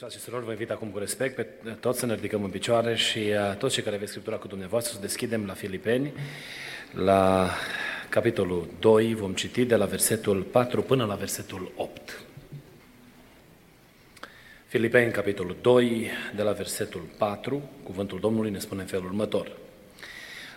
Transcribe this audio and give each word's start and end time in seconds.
Iubiți 0.00 0.16
frați 0.16 0.26
și 0.26 0.30
surori, 0.30 0.44
vă 0.44 0.60
invit 0.60 0.76
acum 0.76 0.88
cu 0.88 0.98
respect 0.98 1.34
pe 1.34 1.70
toți 1.80 1.98
să 1.98 2.06
ne 2.06 2.14
ridicăm 2.14 2.44
în 2.44 2.50
picioare 2.50 2.96
și 2.96 3.18
uh, 3.18 3.56
toți 3.56 3.74
cei 3.74 3.82
care 3.82 3.96
aveți 3.96 4.10
Scriptura 4.10 4.36
cu 4.36 4.46
dumneavoastră 4.46 4.92
să 4.94 5.00
deschidem 5.00 5.46
la 5.46 5.52
Filipeni, 5.52 6.12
la 6.92 7.50
capitolul 8.08 8.68
2, 8.78 9.14
vom 9.14 9.34
citi 9.34 9.64
de 9.64 9.76
la 9.76 9.84
versetul 9.84 10.42
4 10.42 10.82
până 10.82 11.04
la 11.04 11.14
versetul 11.14 11.72
8. 11.76 12.20
Filipeni, 14.66 15.12
capitolul 15.12 15.56
2, 15.60 16.10
de 16.36 16.42
la 16.42 16.52
versetul 16.52 17.02
4, 17.18 17.70
cuvântul 17.82 18.20
Domnului 18.20 18.50
ne 18.50 18.58
spune 18.58 18.80
în 18.80 18.86
felul 18.86 19.06
următor. 19.06 19.50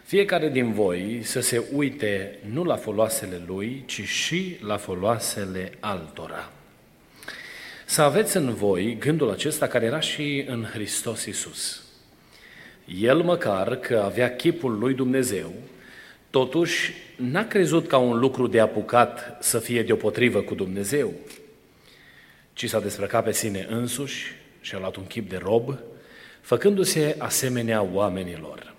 Fiecare 0.03 0.49
din 0.49 0.73
voi 0.73 1.21
să 1.23 1.39
se 1.39 1.63
uite 1.73 2.39
nu 2.49 2.63
la 2.63 2.75
foloasele 2.75 3.41
lui, 3.45 3.83
ci 3.85 4.01
și 4.01 4.57
la 4.65 4.77
foloasele 4.77 5.71
altora. 5.79 6.51
Să 7.91 8.01
aveți 8.01 8.37
în 8.37 8.53
voi 8.53 8.97
gândul 8.99 9.31
acesta 9.31 9.67
care 9.67 9.85
era 9.85 9.99
și 9.99 10.45
în 10.47 10.63
Hristos 10.63 11.25
Iisus. 11.25 11.83
El 12.85 13.21
măcar 13.21 13.75
că 13.75 14.01
avea 14.05 14.35
chipul 14.35 14.77
lui 14.77 14.93
Dumnezeu, 14.93 15.53
totuși 16.29 16.93
n-a 17.15 17.47
crezut 17.47 17.87
ca 17.87 17.97
un 17.97 18.19
lucru 18.19 18.47
de 18.47 18.59
apucat 18.59 19.37
să 19.43 19.59
fie 19.59 19.83
deopotrivă 19.83 20.41
cu 20.41 20.55
Dumnezeu, 20.55 21.13
ci 22.53 22.69
s-a 22.69 22.79
desfrăcat 22.79 23.23
pe 23.23 23.31
sine 23.31 23.65
însuși 23.69 24.31
și 24.61 24.75
a 24.75 24.79
luat 24.79 24.95
un 24.95 25.05
chip 25.07 25.29
de 25.29 25.37
rob, 25.37 25.77
făcându-se 26.41 27.15
asemenea 27.17 27.81
oamenilor. 27.81 28.73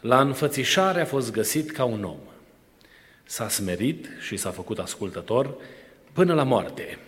La 0.00 0.20
înfățișare 0.20 1.00
a 1.00 1.06
fost 1.06 1.32
găsit 1.32 1.70
ca 1.70 1.84
un 1.84 2.04
om. 2.04 2.20
S-a 3.24 3.48
smerit 3.48 4.08
și 4.20 4.36
s-a 4.36 4.50
făcut 4.50 4.78
ascultător 4.78 5.54
până 6.12 6.34
la 6.34 6.42
moarte 6.42 6.98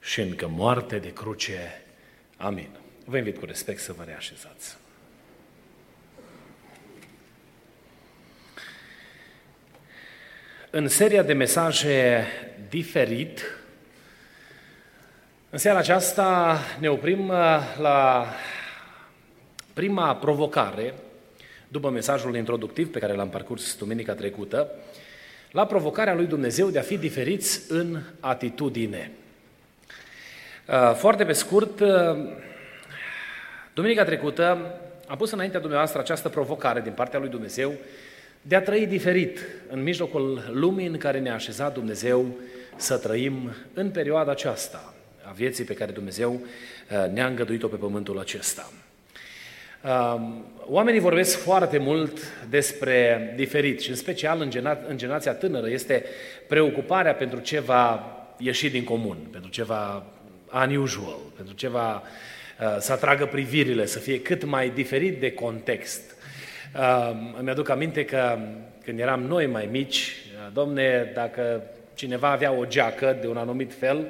și 0.00 0.20
încă 0.20 0.48
moarte 0.48 0.98
de 0.98 1.12
cruce. 1.12 1.82
Amin. 2.36 2.68
Vă 3.04 3.16
invit 3.16 3.38
cu 3.38 3.44
respect 3.44 3.80
să 3.80 3.92
vă 3.92 4.02
reașezați. 4.06 4.76
În 10.70 10.88
seria 10.88 11.22
de 11.22 11.32
mesaje 11.32 12.26
diferit, 12.68 13.40
în 15.50 15.58
seara 15.58 15.78
aceasta 15.78 16.58
ne 16.78 16.88
oprim 16.88 17.28
uh, 17.28 17.76
la 17.80 18.26
prima 19.72 20.16
provocare, 20.16 20.94
după 21.68 21.90
mesajul 21.90 22.36
introductiv 22.36 22.90
pe 22.90 22.98
care 22.98 23.12
l-am 23.12 23.28
parcurs 23.28 23.76
duminica 23.76 24.14
trecută, 24.14 24.70
la 25.52 25.66
provocarea 25.66 26.14
lui 26.14 26.26
Dumnezeu 26.26 26.68
de 26.68 26.78
a 26.78 26.82
fi 26.82 26.98
diferiți 26.98 27.72
în 27.72 28.02
atitudine. 28.20 29.10
Uh, 30.68 30.94
foarte 30.94 31.24
pe 31.24 31.32
scurt, 31.32 31.80
uh, 31.80 31.88
duminica 33.74 34.04
trecută 34.04 34.74
am 35.06 35.16
pus 35.16 35.30
înaintea 35.30 35.60
dumneavoastră 35.60 36.00
această 36.00 36.28
provocare 36.28 36.80
din 36.80 36.92
partea 36.92 37.18
lui 37.18 37.28
Dumnezeu 37.28 37.72
de 38.42 38.56
a 38.56 38.62
trăi 38.62 38.86
diferit 38.86 39.38
în 39.70 39.82
mijlocul 39.82 40.50
lumii 40.52 40.86
în 40.86 40.96
care 40.96 41.18
ne-a 41.18 41.34
așezat 41.34 41.74
Dumnezeu 41.74 42.26
să 42.76 42.96
trăim 42.96 43.54
în 43.74 43.90
perioada 43.90 44.30
aceasta 44.30 44.94
a 45.22 45.30
vieții 45.30 45.64
pe 45.64 45.74
care 45.74 45.92
Dumnezeu 45.92 46.32
uh, 46.32 47.10
ne-a 47.12 47.26
îngăduit-o 47.26 47.68
pe 47.68 47.76
pământul 47.76 48.18
acesta. 48.18 48.70
Oamenii 50.64 51.00
vorbesc 51.00 51.38
foarte 51.38 51.78
mult 51.78 52.18
despre 52.48 53.32
diferit 53.36 53.80
și 53.80 53.90
în 53.90 53.96
special 53.96 54.40
în, 54.40 54.50
gena- 54.50 54.88
în 54.88 54.96
generația 54.96 55.34
tânără 55.34 55.70
este 55.70 56.04
preocuparea 56.46 57.14
pentru 57.14 57.38
ce 57.38 57.60
va 57.60 58.12
ieși 58.38 58.70
din 58.70 58.84
comun, 58.84 59.16
pentru 59.30 59.50
ce 59.50 59.64
va 59.64 60.06
unusual, 60.52 61.18
pentru 61.36 61.54
ceva 61.54 62.02
uh, 62.60 62.76
să 62.78 62.92
atragă 62.92 63.26
privirile, 63.26 63.86
să 63.86 63.98
fie 63.98 64.20
cât 64.20 64.44
mai 64.44 64.70
diferit 64.74 65.20
de 65.20 65.32
context. 65.32 66.16
Uh, 66.76 67.10
îmi 67.38 67.50
aduc 67.50 67.68
aminte 67.68 68.04
că 68.04 68.38
când 68.84 69.00
eram 69.00 69.22
noi 69.22 69.46
mai 69.46 69.68
mici, 69.70 69.96
uh, 69.96 70.52
domne, 70.52 71.10
dacă 71.14 71.62
cineva 71.94 72.30
avea 72.30 72.52
o 72.52 72.64
geacă 72.64 73.16
de 73.20 73.26
un 73.26 73.36
anumit 73.36 73.72
fel, 73.78 74.06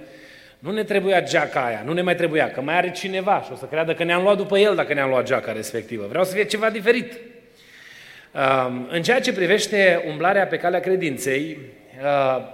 nu 0.59 0.71
ne 0.71 0.84
trebuia 0.84 1.22
geaca 1.22 1.65
aia, 1.65 1.82
nu 1.84 1.93
ne 1.93 2.03
mai 2.03 2.15
trebuia, 2.15 2.50
că 2.50 2.60
mai 2.60 2.77
are 2.77 2.91
cineva 2.91 3.43
și 3.44 3.50
o 3.53 3.56
să 3.56 3.65
creadă 3.65 3.94
că 3.94 4.04
ne-am 4.04 4.22
luat 4.22 4.37
după 4.37 4.59
el 4.59 4.75
dacă 4.75 4.94
ne-am 4.94 5.09
luat 5.09 5.25
geaca 5.25 5.53
respectivă. 5.53 6.06
Vreau 6.09 6.25
să 6.25 6.34
fie 6.34 6.44
ceva 6.44 6.71
diferit. 6.71 7.19
În 8.88 9.03
ceea 9.03 9.21
ce 9.21 9.32
privește 9.32 10.04
umblarea 10.09 10.47
pe 10.47 10.56
calea 10.56 10.81
credinței, 10.81 11.59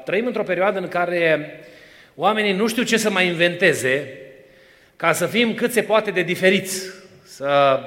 trăim 0.04 0.26
într-o 0.26 0.42
perioadă 0.42 0.78
în 0.78 0.88
care 0.88 1.50
Oamenii 2.14 2.52
nu 2.52 2.68
știu 2.68 2.82
ce 2.82 2.96
să 2.96 3.10
mai 3.10 3.26
inventeze 3.26 4.18
ca 4.96 5.12
să 5.12 5.26
fim 5.26 5.54
cât 5.54 5.72
se 5.72 5.82
poate 5.82 6.10
de 6.10 6.22
diferiți, 6.22 6.82
să 7.24 7.80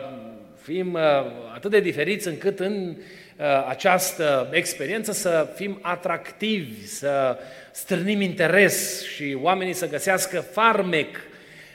fim 0.62 0.94
uh, 0.94 1.02
atât 1.54 1.72
de 1.72 1.80
diferiți 1.80 2.28
încât 2.28 2.60
în 2.60 2.96
uh, 3.38 3.46
această 3.68 4.50
experiență 4.52 5.12
să 5.12 5.48
fim 5.56 5.80
atractivi, 5.82 6.88
să 6.88 7.38
strânim 7.72 8.22
interes 8.22 9.04
și 9.04 9.38
oamenii 9.42 9.74
să 9.74 9.90
găsească 9.90 10.40
farmec 10.40 11.16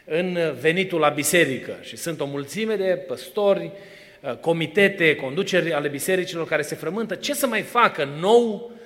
în 0.04 0.38
venitul 0.60 1.00
la 1.00 1.08
biserică. 1.08 1.76
Și 1.80 1.96
sunt 1.96 2.20
o 2.20 2.26
mulțime 2.26 2.74
de 2.74 3.04
păstori, 3.06 3.70
uh, 4.20 4.34
comitete, 4.36 5.14
conduceri 5.14 5.72
ale 5.72 5.88
bisericilor 5.88 6.46
care 6.46 6.62
se 6.62 6.74
frământă. 6.74 7.14
Ce 7.14 7.34
să 7.34 7.46
mai 7.46 7.62
facă 7.62 8.08
nou 8.20 8.70
ca, 8.70 8.80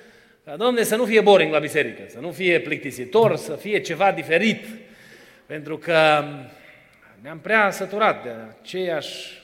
Domne, 0.55 0.83
să 0.83 0.95
nu 0.95 1.05
fie 1.05 1.21
boring 1.21 1.51
la 1.51 1.59
biserică, 1.59 2.03
să 2.07 2.19
nu 2.19 2.31
fie 2.31 2.59
plictisitor, 2.59 3.35
să 3.35 3.55
fie 3.55 3.79
ceva 3.79 4.11
diferit. 4.11 4.65
Pentru 5.45 5.77
că 5.77 6.23
ne-am 7.21 7.39
prea 7.39 7.71
săturat 7.71 8.23
de 8.23 8.29
aceeași 8.59 9.41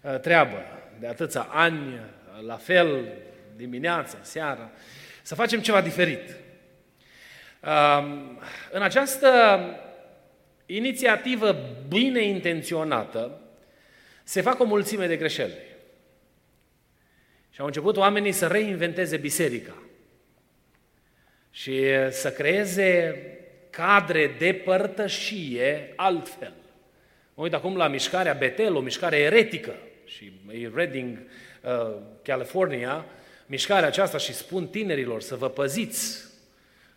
uh, 0.00 0.18
treabă, 0.20 0.62
de 1.00 1.06
atâția 1.06 1.40
ani, 1.50 2.00
la 2.46 2.56
fel, 2.56 3.08
dimineața, 3.56 4.18
seara, 4.20 4.70
să 5.22 5.34
facem 5.34 5.60
ceva 5.60 5.80
diferit. 5.80 6.36
Um, 7.60 8.40
în 8.70 8.82
această 8.82 9.60
inițiativă 10.66 11.56
bine 11.88 12.22
intenționată 12.22 13.40
se 14.22 14.40
fac 14.40 14.60
o 14.60 14.64
mulțime 14.64 15.06
de 15.06 15.16
greșeli. 15.16 15.58
Și 17.50 17.60
au 17.60 17.66
început 17.66 17.96
oamenii 17.96 18.32
să 18.32 18.46
reinventeze 18.46 19.16
biserica 19.16 19.74
și 21.52 21.82
să 22.10 22.30
creeze 22.30 23.16
cadre 23.70 24.34
de 24.38 24.52
părtășie 24.52 25.92
altfel. 25.96 26.52
Mă 27.34 27.42
uit 27.42 27.54
acum 27.54 27.76
la 27.76 27.88
mișcarea 27.88 28.32
Betel, 28.32 28.76
o 28.76 28.80
mișcare 28.80 29.16
eretică 29.16 29.74
și 30.04 30.32
e 30.50 30.70
Reading, 30.74 31.18
uh, 31.62 31.96
California, 32.22 33.04
mișcarea 33.46 33.88
aceasta 33.88 34.18
și 34.18 34.34
spun 34.34 34.66
tinerilor 34.66 35.20
să 35.20 35.36
vă 35.36 35.48
păziți 35.48 36.24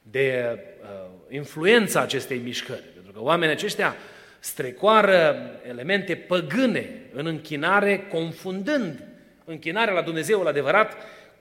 de 0.01 0.59
uh, 0.81 1.09
influența 1.29 2.01
acestei 2.01 2.37
mișcări. 2.37 2.83
Pentru 2.93 3.11
că 3.11 3.21
oamenii 3.21 3.55
aceștia 3.55 3.95
strecoară 4.39 5.51
elemente 5.69 6.15
păgâne 6.15 6.89
în 7.13 7.25
închinare, 7.25 8.07
confundând 8.09 9.03
închinarea 9.45 9.93
la 9.93 10.01
Dumnezeul 10.01 10.47
adevărat 10.47 10.93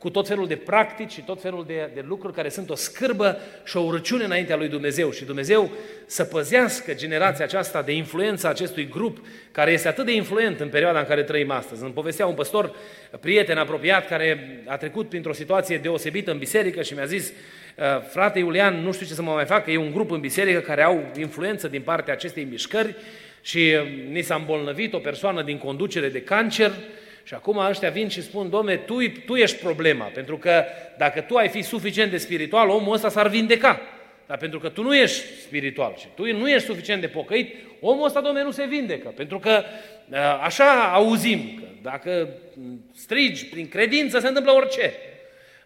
cu 0.05 0.11
tot 0.11 0.27
felul 0.27 0.47
de 0.47 0.57
practici 0.57 1.13
și 1.13 1.21
tot 1.21 1.41
felul 1.41 1.65
de, 1.67 1.91
de 1.95 2.05
lucruri 2.07 2.35
care 2.35 2.49
sunt 2.49 2.71
o 2.71 2.75
scârbă 2.75 3.39
și 3.65 3.77
o 3.77 3.81
urăciune 3.81 4.25
înaintea 4.25 4.57
lui 4.57 4.69
Dumnezeu. 4.69 5.11
Și 5.11 5.25
Dumnezeu 5.25 5.71
să 6.07 6.25
păzească 6.25 6.95
generația 6.95 7.45
aceasta 7.45 7.83
de 7.83 7.93
influența 7.93 8.49
acestui 8.49 8.89
grup 8.89 9.27
care 9.53 9.73
este 9.73 9.89
atât 9.89 10.05
de 10.05 10.15
influent 10.15 10.61
în 10.61 10.69
perioada 10.69 10.99
în 10.99 11.05
care 11.05 11.23
trăim 11.23 11.51
astăzi. 11.51 11.83
Îmi 11.83 11.93
povestea 11.93 12.27
un 12.27 12.35
păstor, 12.35 12.75
prieten 13.21 13.59
apropiat, 13.59 14.09
care 14.09 14.63
a 14.67 14.77
trecut 14.77 15.09
printr-o 15.09 15.33
situație 15.33 15.79
deosebită 15.79 16.31
în 16.31 16.39
biserică 16.39 16.83
și 16.83 16.95
mi-a 16.95 17.05
zis, 17.05 17.29
uh, 17.29 17.85
frate 18.11 18.39
Iulian, 18.39 18.83
nu 18.83 18.93
știu 18.93 19.07
ce 19.07 19.15
să 19.15 19.23
mă 19.23 19.33
mai 19.33 19.45
fac, 19.45 19.65
că 19.65 19.71
e 19.71 19.77
un 19.77 19.93
grup 19.93 20.11
în 20.11 20.21
biserică 20.21 20.61
care 20.61 20.83
au 20.83 21.13
influență 21.19 21.69
din 21.69 21.83
partea 21.83 22.13
acestei 22.13 22.47
mișcări 22.51 22.97
și 23.43 23.59
uh, 23.59 24.11
ni 24.11 24.23
s-a 24.23 24.35
îmbolnăvit 24.35 24.93
o 24.93 24.99
persoană 24.99 25.43
din 25.43 25.59
conducere 25.59 26.09
de 26.09 26.23
cancer, 26.23 26.73
și 27.25 27.35
acum 27.35 27.57
ăștia 27.57 27.91
vin 27.91 28.09
și 28.09 28.23
spun, 28.23 28.51
domne, 28.51 28.77
tu, 28.77 28.97
tu 29.27 29.35
ești 29.35 29.63
problema, 29.63 30.05
pentru 30.05 30.39
că 30.39 30.65
dacă 30.99 31.21
tu 31.21 31.37
ai 31.37 31.49
fi 31.49 31.63
suficient 31.63 32.11
de 32.11 32.17
spiritual, 32.17 32.69
omul 32.69 32.95
ăsta 32.95 33.09
s-ar 33.09 33.29
vindeca. 33.29 33.81
Dar 34.27 34.39
pentru 34.39 34.59
că 34.59 34.69
tu 34.69 34.83
nu 34.83 34.97
ești 34.97 35.41
spiritual 35.41 35.95
și 35.99 36.07
tu 36.15 36.33
nu 36.33 36.51
ești 36.51 36.67
suficient 36.67 37.01
de 37.01 37.07
pocăit, 37.07 37.55
omul 37.81 38.05
ăsta, 38.05 38.21
domne, 38.21 38.43
nu 38.43 38.51
se 38.51 38.67
vindecă. 38.67 39.09
Pentru 39.09 39.39
că 39.39 39.63
uh, 40.09 40.19
așa 40.43 40.93
auzim, 40.93 41.55
că 41.59 41.67
dacă 41.83 42.29
strigi 42.95 43.47
prin 43.47 43.69
credință, 43.69 44.19
se 44.19 44.29
întâmplă 44.29 44.53
orice. 44.53 44.93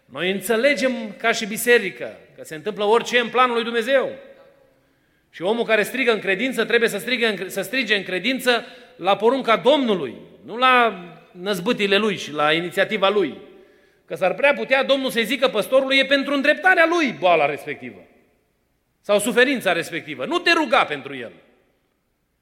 Noi 0.05 0.31
înțelegem 0.31 0.91
ca 1.17 1.31
și 1.31 1.45
biserică 1.45 2.17
că 2.37 2.43
se 2.43 2.55
întâmplă 2.55 2.83
orice 2.83 3.19
în 3.19 3.27
planul 3.27 3.55
lui 3.55 3.63
Dumnezeu. 3.63 4.09
Și 5.31 5.41
omul 5.41 5.65
care 5.65 5.83
strigă 5.83 6.11
în 6.11 6.19
credință 6.19 6.65
trebuie 6.65 6.89
să, 6.89 6.97
strigă, 6.97 7.35
să 7.47 7.61
strige 7.61 7.95
în 7.95 8.03
credință 8.03 8.65
la 8.95 9.15
porunca 9.15 9.57
Domnului, 9.57 10.15
nu 10.45 10.57
la 10.57 11.03
năzbâtile 11.41 11.97
lui 11.97 12.17
și 12.17 12.31
la 12.31 12.53
inițiativa 12.53 13.09
lui. 13.09 13.37
Că 14.05 14.15
s-ar 14.15 14.33
prea 14.33 14.53
putea 14.53 14.83
Domnul 14.83 15.09
să-i 15.09 15.25
zică 15.25 15.47
păstorului, 15.47 15.97
e 15.97 16.05
pentru 16.05 16.33
îndreptarea 16.33 16.87
lui 16.89 17.15
boala 17.19 17.45
respectivă. 17.45 18.05
Sau 19.01 19.19
suferința 19.19 19.71
respectivă. 19.71 20.25
Nu 20.25 20.39
te 20.39 20.51
ruga 20.53 20.83
pentru 20.85 21.15
el. 21.15 21.31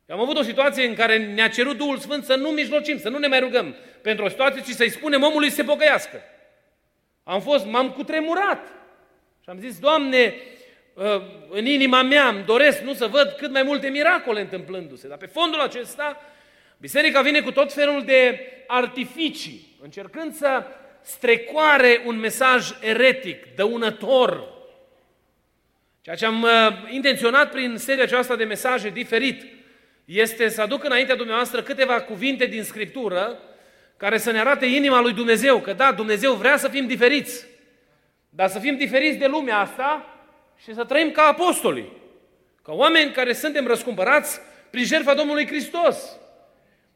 Am 0.10 0.20
avut 0.20 0.38
o 0.38 0.44
situație 0.44 0.88
în 0.88 0.94
care 0.94 1.18
ne-a 1.18 1.48
cerut 1.48 1.78
Duhul 1.78 1.98
Sfânt 1.98 2.24
să 2.24 2.36
nu 2.36 2.50
mijlocim, 2.50 3.00
să 3.00 3.10
nu 3.10 3.18
ne 3.18 3.28
mai 3.28 3.40
rugăm 3.40 3.76
pentru 4.02 4.26
o 4.26 4.30
situație, 4.30 4.62
ci 4.62 4.76
să-i 4.76 4.90
spunem 4.90 5.24
omului 5.24 5.50
să 5.50 5.56
se 5.56 5.64
pocăiască. 5.64 6.22
Am 7.24 7.42
fost, 7.42 7.66
m-am 7.66 7.92
cutremurat. 7.92 8.68
Și 9.44 9.50
am 9.50 9.60
zis, 9.60 9.80
Doamne, 9.80 10.34
ă, 10.98 11.22
în 11.50 11.66
inima 11.66 12.02
mea 12.02 12.28
îmi 12.28 12.44
doresc 12.44 12.82
nu 12.82 12.94
să 12.94 13.08
văd 13.08 13.36
cât 13.38 13.52
mai 13.52 13.64
multe 13.64 13.88
miracole 13.88 14.42
întâmplându-se. 14.42 15.08
Dar 15.08 15.18
pe 15.18 15.26
fondul 15.26 15.60
acesta, 15.60 16.18
biserica 16.78 17.22
vine 17.22 17.42
cu 17.42 17.52
tot 17.52 17.74
felul 17.74 18.04
de 18.04 18.40
artificii, 18.68 19.78
încercând 19.82 20.34
să 20.34 20.66
strecoare 21.02 22.02
un 22.06 22.20
mesaj 22.20 22.72
eretic, 22.82 23.56
dăunător. 23.56 24.56
Ceea 26.02 26.16
ce 26.16 26.26
am 26.26 26.42
uh, 26.42 26.50
intenționat 26.90 27.52
prin 27.52 27.78
seria 27.78 28.04
aceasta 28.04 28.36
de 28.36 28.44
mesaje 28.44 28.90
diferit 28.90 29.46
este 30.06 30.50
să 30.50 30.62
aduc 30.62 30.84
înaintea 30.84 31.16
dumneavoastră 31.16 31.62
câteva 31.62 32.02
cuvinte 32.02 32.46
din 32.46 32.64
Scriptură 32.64 33.40
care 33.98 34.18
să 34.18 34.32
ne 34.32 34.40
arate 34.40 34.66
inima 34.66 35.02
lui 35.02 35.14
Dumnezeu, 35.14 35.60
că 35.60 35.74
da, 35.74 35.92
Dumnezeu 35.92 36.34
vrea 36.34 36.58
să 36.58 36.68
fim 36.68 36.88
diferiți, 36.88 37.46
dar 38.30 38.50
să 38.50 38.60
fim 38.60 38.78
diferiți 38.78 39.18
de 39.18 39.28
lumea 39.28 39.60
asta 39.60 40.06
și 40.64 40.74
să 40.74 40.84
trăim 40.84 41.12
ca 41.12 41.24
apostoli, 41.24 41.92
ca 42.64 42.74
oameni 42.74 43.12
care 43.12 43.34
suntem 43.34 43.68
răscumpărați 43.68 44.40
prin 44.70 44.84
jertfa 44.84 45.14
Domnului 45.14 45.48
Hristos. 45.48 46.18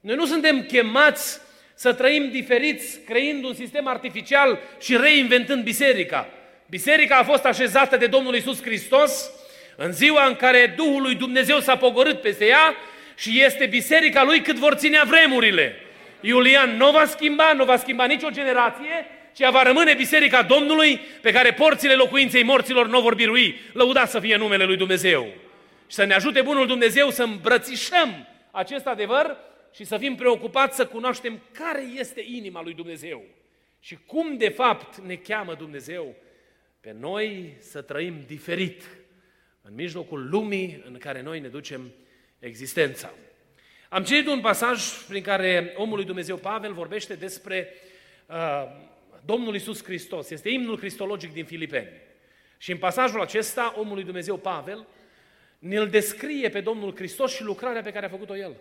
Noi 0.01 0.15
nu 0.15 0.25
suntem 0.25 0.61
chemați 0.63 1.39
să 1.73 1.93
trăim 1.93 2.29
diferiți, 2.31 2.99
creând 2.99 3.43
un 3.43 3.53
sistem 3.53 3.87
artificial 3.87 4.59
și 4.79 4.97
reinventând 4.97 5.63
biserica. 5.63 6.27
Biserica 6.69 7.17
a 7.17 7.23
fost 7.23 7.45
așezată 7.45 7.97
de 7.97 8.05
Domnul 8.05 8.35
Isus 8.35 8.61
Hristos 8.61 9.31
în 9.75 9.91
ziua 9.91 10.25
în 10.25 10.35
care 10.35 10.73
Duhul 10.77 11.01
lui 11.01 11.15
Dumnezeu 11.15 11.59
s-a 11.59 11.77
pogorât 11.77 12.21
peste 12.21 12.45
ea 12.45 12.75
și 13.17 13.41
este 13.41 13.65
biserica 13.65 14.23
lui 14.23 14.41
cât 14.41 14.55
vor 14.55 14.73
ținea 14.73 15.03
vremurile. 15.03 15.75
Iulian 16.21 16.77
nu 16.77 16.91
va 16.91 17.05
schimba, 17.05 17.53
nu 17.53 17.63
va 17.63 17.77
schimba 17.77 18.05
nicio 18.05 18.29
generație, 18.29 19.05
ci 19.35 19.49
va 19.51 19.63
rămâne 19.63 19.93
biserica 19.93 20.41
Domnului 20.41 20.99
pe 21.21 21.31
care 21.31 21.53
porțile 21.53 21.93
locuinței 21.93 22.43
morților 22.43 22.87
nu 22.87 23.01
vor 23.01 23.15
birui. 23.15 23.59
Lăuda 23.73 24.05
să 24.05 24.19
fie 24.19 24.35
numele 24.35 24.63
lui 24.63 24.77
Dumnezeu. 24.77 25.27
Și 25.87 25.95
să 25.95 26.03
ne 26.03 26.13
ajute 26.13 26.41
Bunul 26.41 26.67
Dumnezeu 26.67 27.09
să 27.09 27.23
îmbrățișăm 27.23 28.27
acest 28.51 28.85
adevăr 28.85 29.37
și 29.71 29.83
să 29.83 29.97
fim 29.97 30.15
preocupați 30.15 30.75
să 30.75 30.87
cunoaștem 30.87 31.41
care 31.51 31.81
este 31.81 32.23
inima 32.27 32.61
lui 32.61 32.73
Dumnezeu 32.73 33.23
și 33.79 33.97
cum 34.05 34.37
de 34.37 34.49
fapt 34.49 34.97
ne 34.97 35.15
cheamă 35.15 35.53
Dumnezeu 35.53 36.15
pe 36.79 36.91
noi 36.91 37.55
să 37.59 37.81
trăim 37.81 38.23
diferit 38.27 38.83
în 39.61 39.73
mijlocul 39.75 40.29
lumii 40.29 40.83
în 40.85 40.97
care 40.97 41.21
noi 41.21 41.39
ne 41.39 41.47
ducem 41.47 41.91
existența. 42.39 43.13
Am 43.89 44.03
citit 44.03 44.27
un 44.27 44.41
pasaj 44.41 44.83
prin 45.07 45.23
care 45.23 45.73
omul 45.77 45.95
lui 45.95 46.05
Dumnezeu 46.05 46.37
Pavel 46.37 46.73
vorbește 46.73 47.13
despre 47.15 47.73
uh, 48.25 48.63
Domnul 49.25 49.55
Isus 49.55 49.83
Hristos. 49.83 50.29
Este 50.29 50.49
imnul 50.49 50.77
cristologic 50.77 51.33
din 51.33 51.45
Filipeni. 51.45 51.89
Și 52.57 52.71
în 52.71 52.77
pasajul 52.77 53.21
acesta, 53.21 53.73
omul 53.77 53.93
lui 53.93 54.03
Dumnezeu 54.03 54.37
Pavel 54.37 54.87
ne-l 55.59 55.89
descrie 55.89 56.49
pe 56.49 56.61
Domnul 56.61 56.95
Hristos 56.95 57.35
și 57.35 57.43
lucrarea 57.43 57.81
pe 57.81 57.91
care 57.91 58.05
a 58.05 58.09
făcut-o 58.09 58.37
El. 58.37 58.55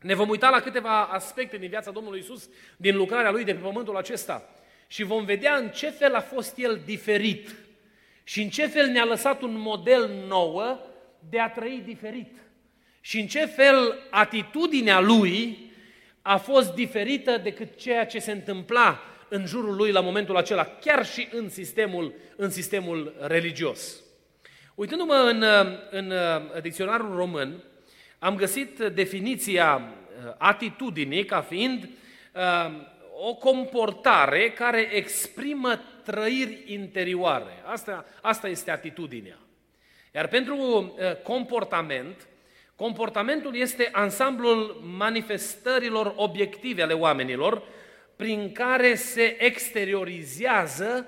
Ne 0.00 0.14
vom 0.14 0.28
uita 0.28 0.48
la 0.48 0.60
câteva 0.60 1.02
aspecte 1.02 1.56
din 1.56 1.68
viața 1.68 1.90
Domnului 1.90 2.18
Isus, 2.18 2.48
din 2.76 2.96
lucrarea 2.96 3.30
Lui 3.30 3.44
de 3.44 3.54
pe 3.54 3.60
pământul 3.60 3.96
acesta 3.96 4.48
și 4.86 5.02
vom 5.02 5.24
vedea 5.24 5.56
în 5.56 5.68
ce 5.68 5.90
fel 5.90 6.14
a 6.14 6.20
fost 6.20 6.58
El 6.58 6.80
diferit 6.84 7.54
și 8.24 8.42
în 8.42 8.48
ce 8.48 8.66
fel 8.66 8.86
ne-a 8.86 9.04
lăsat 9.04 9.42
un 9.42 9.58
model 9.58 10.10
nouă 10.26 10.78
de 11.28 11.40
a 11.40 11.50
trăi 11.50 11.82
diferit 11.84 12.32
și 13.00 13.20
în 13.20 13.26
ce 13.26 13.46
fel 13.46 13.98
atitudinea 14.10 15.00
Lui 15.00 15.58
a 16.22 16.36
fost 16.36 16.74
diferită 16.74 17.36
decât 17.36 17.76
ceea 17.76 18.06
ce 18.06 18.18
se 18.18 18.32
întâmpla 18.32 19.00
în 19.28 19.46
jurul 19.46 19.76
Lui 19.76 19.92
la 19.92 20.00
momentul 20.00 20.36
acela, 20.36 20.64
chiar 20.64 21.06
și 21.06 21.28
în 21.32 21.48
sistemul, 21.48 22.14
în 22.36 22.50
sistemul 22.50 23.14
religios. 23.20 24.02
Uitându-mă 24.74 25.14
în, 25.14 25.44
în 25.90 26.12
dicționarul 26.62 27.16
român, 27.16 27.62
am 28.18 28.36
găsit 28.36 28.78
definiția 28.78 29.74
uh, 29.76 30.32
atitudinii 30.38 31.24
ca 31.24 31.40
fiind 31.40 31.88
uh, 32.34 32.94
o 33.18 33.34
comportare 33.34 34.50
care 34.50 34.88
exprimă 34.92 35.80
trăiri 36.04 36.62
interioare. 36.66 37.62
Asta, 37.64 38.04
asta 38.22 38.48
este 38.48 38.70
atitudinea. 38.70 39.38
Iar 40.14 40.28
pentru 40.28 40.56
uh, 40.56 41.16
comportament, 41.22 42.26
comportamentul 42.76 43.56
este 43.56 43.88
ansamblul 43.92 44.80
manifestărilor 44.96 46.12
obiective 46.16 46.82
ale 46.82 46.92
oamenilor 46.92 47.62
prin 48.16 48.52
care 48.52 48.94
se 48.94 49.36
exteriorizează 49.38 51.06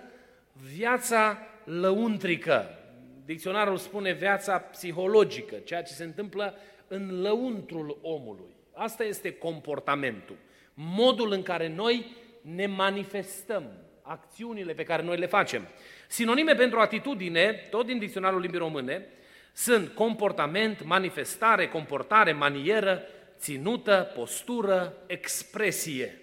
viața 0.74 1.38
lăuntrică. 1.64 2.78
Dicționarul 3.24 3.76
spune 3.76 4.12
viața 4.12 4.58
psihologică, 4.58 5.56
ceea 5.64 5.82
ce 5.82 5.92
se 5.92 6.04
întâmplă 6.04 6.54
în 6.88 7.20
lăuntrul 7.20 7.98
omului. 8.02 8.56
Asta 8.74 9.04
este 9.04 9.32
comportamentul. 9.32 10.36
Modul 10.74 11.32
în 11.32 11.42
care 11.42 11.68
noi 11.68 12.16
ne 12.40 12.66
manifestăm 12.66 13.64
acțiunile 14.02 14.72
pe 14.72 14.82
care 14.82 15.02
noi 15.02 15.16
le 15.16 15.26
facem. 15.26 15.68
Sinonime 16.08 16.54
pentru 16.54 16.78
atitudine, 16.78 17.52
tot 17.70 17.86
din 17.86 17.98
dicționarul 17.98 18.40
limbii 18.40 18.58
române, 18.58 19.06
sunt 19.52 19.88
comportament, 19.88 20.84
manifestare, 20.84 21.68
comportare, 21.68 22.32
manieră, 22.32 23.02
ținută, 23.38 24.12
postură, 24.14 24.96
expresie. 25.06 26.20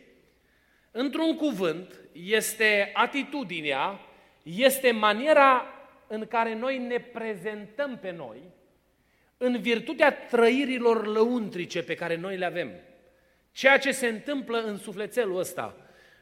Într-un 0.92 1.36
cuvânt, 1.36 2.00
este 2.12 2.92
atitudinea, 2.94 4.00
este 4.44 4.92
maniera 4.92 5.66
în 6.08 6.26
care 6.28 6.56
noi 6.56 6.78
ne 6.78 7.00
prezentăm 7.00 7.98
pe 8.02 8.12
noi, 8.12 8.38
în 9.38 9.62
virtutea 9.62 10.14
trăirilor 10.14 11.08
lăuntrice 11.08 11.84
pe 11.84 11.96
care 11.96 12.16
noi 12.16 12.38
le 12.38 12.46
avem. 12.46 12.72
Ceea 13.52 13.78
ce 13.78 13.92
se 13.92 14.08
întâmplă 14.08 14.58
în 14.58 14.78
sufletelul 14.78 15.40
ăsta, 15.40 15.78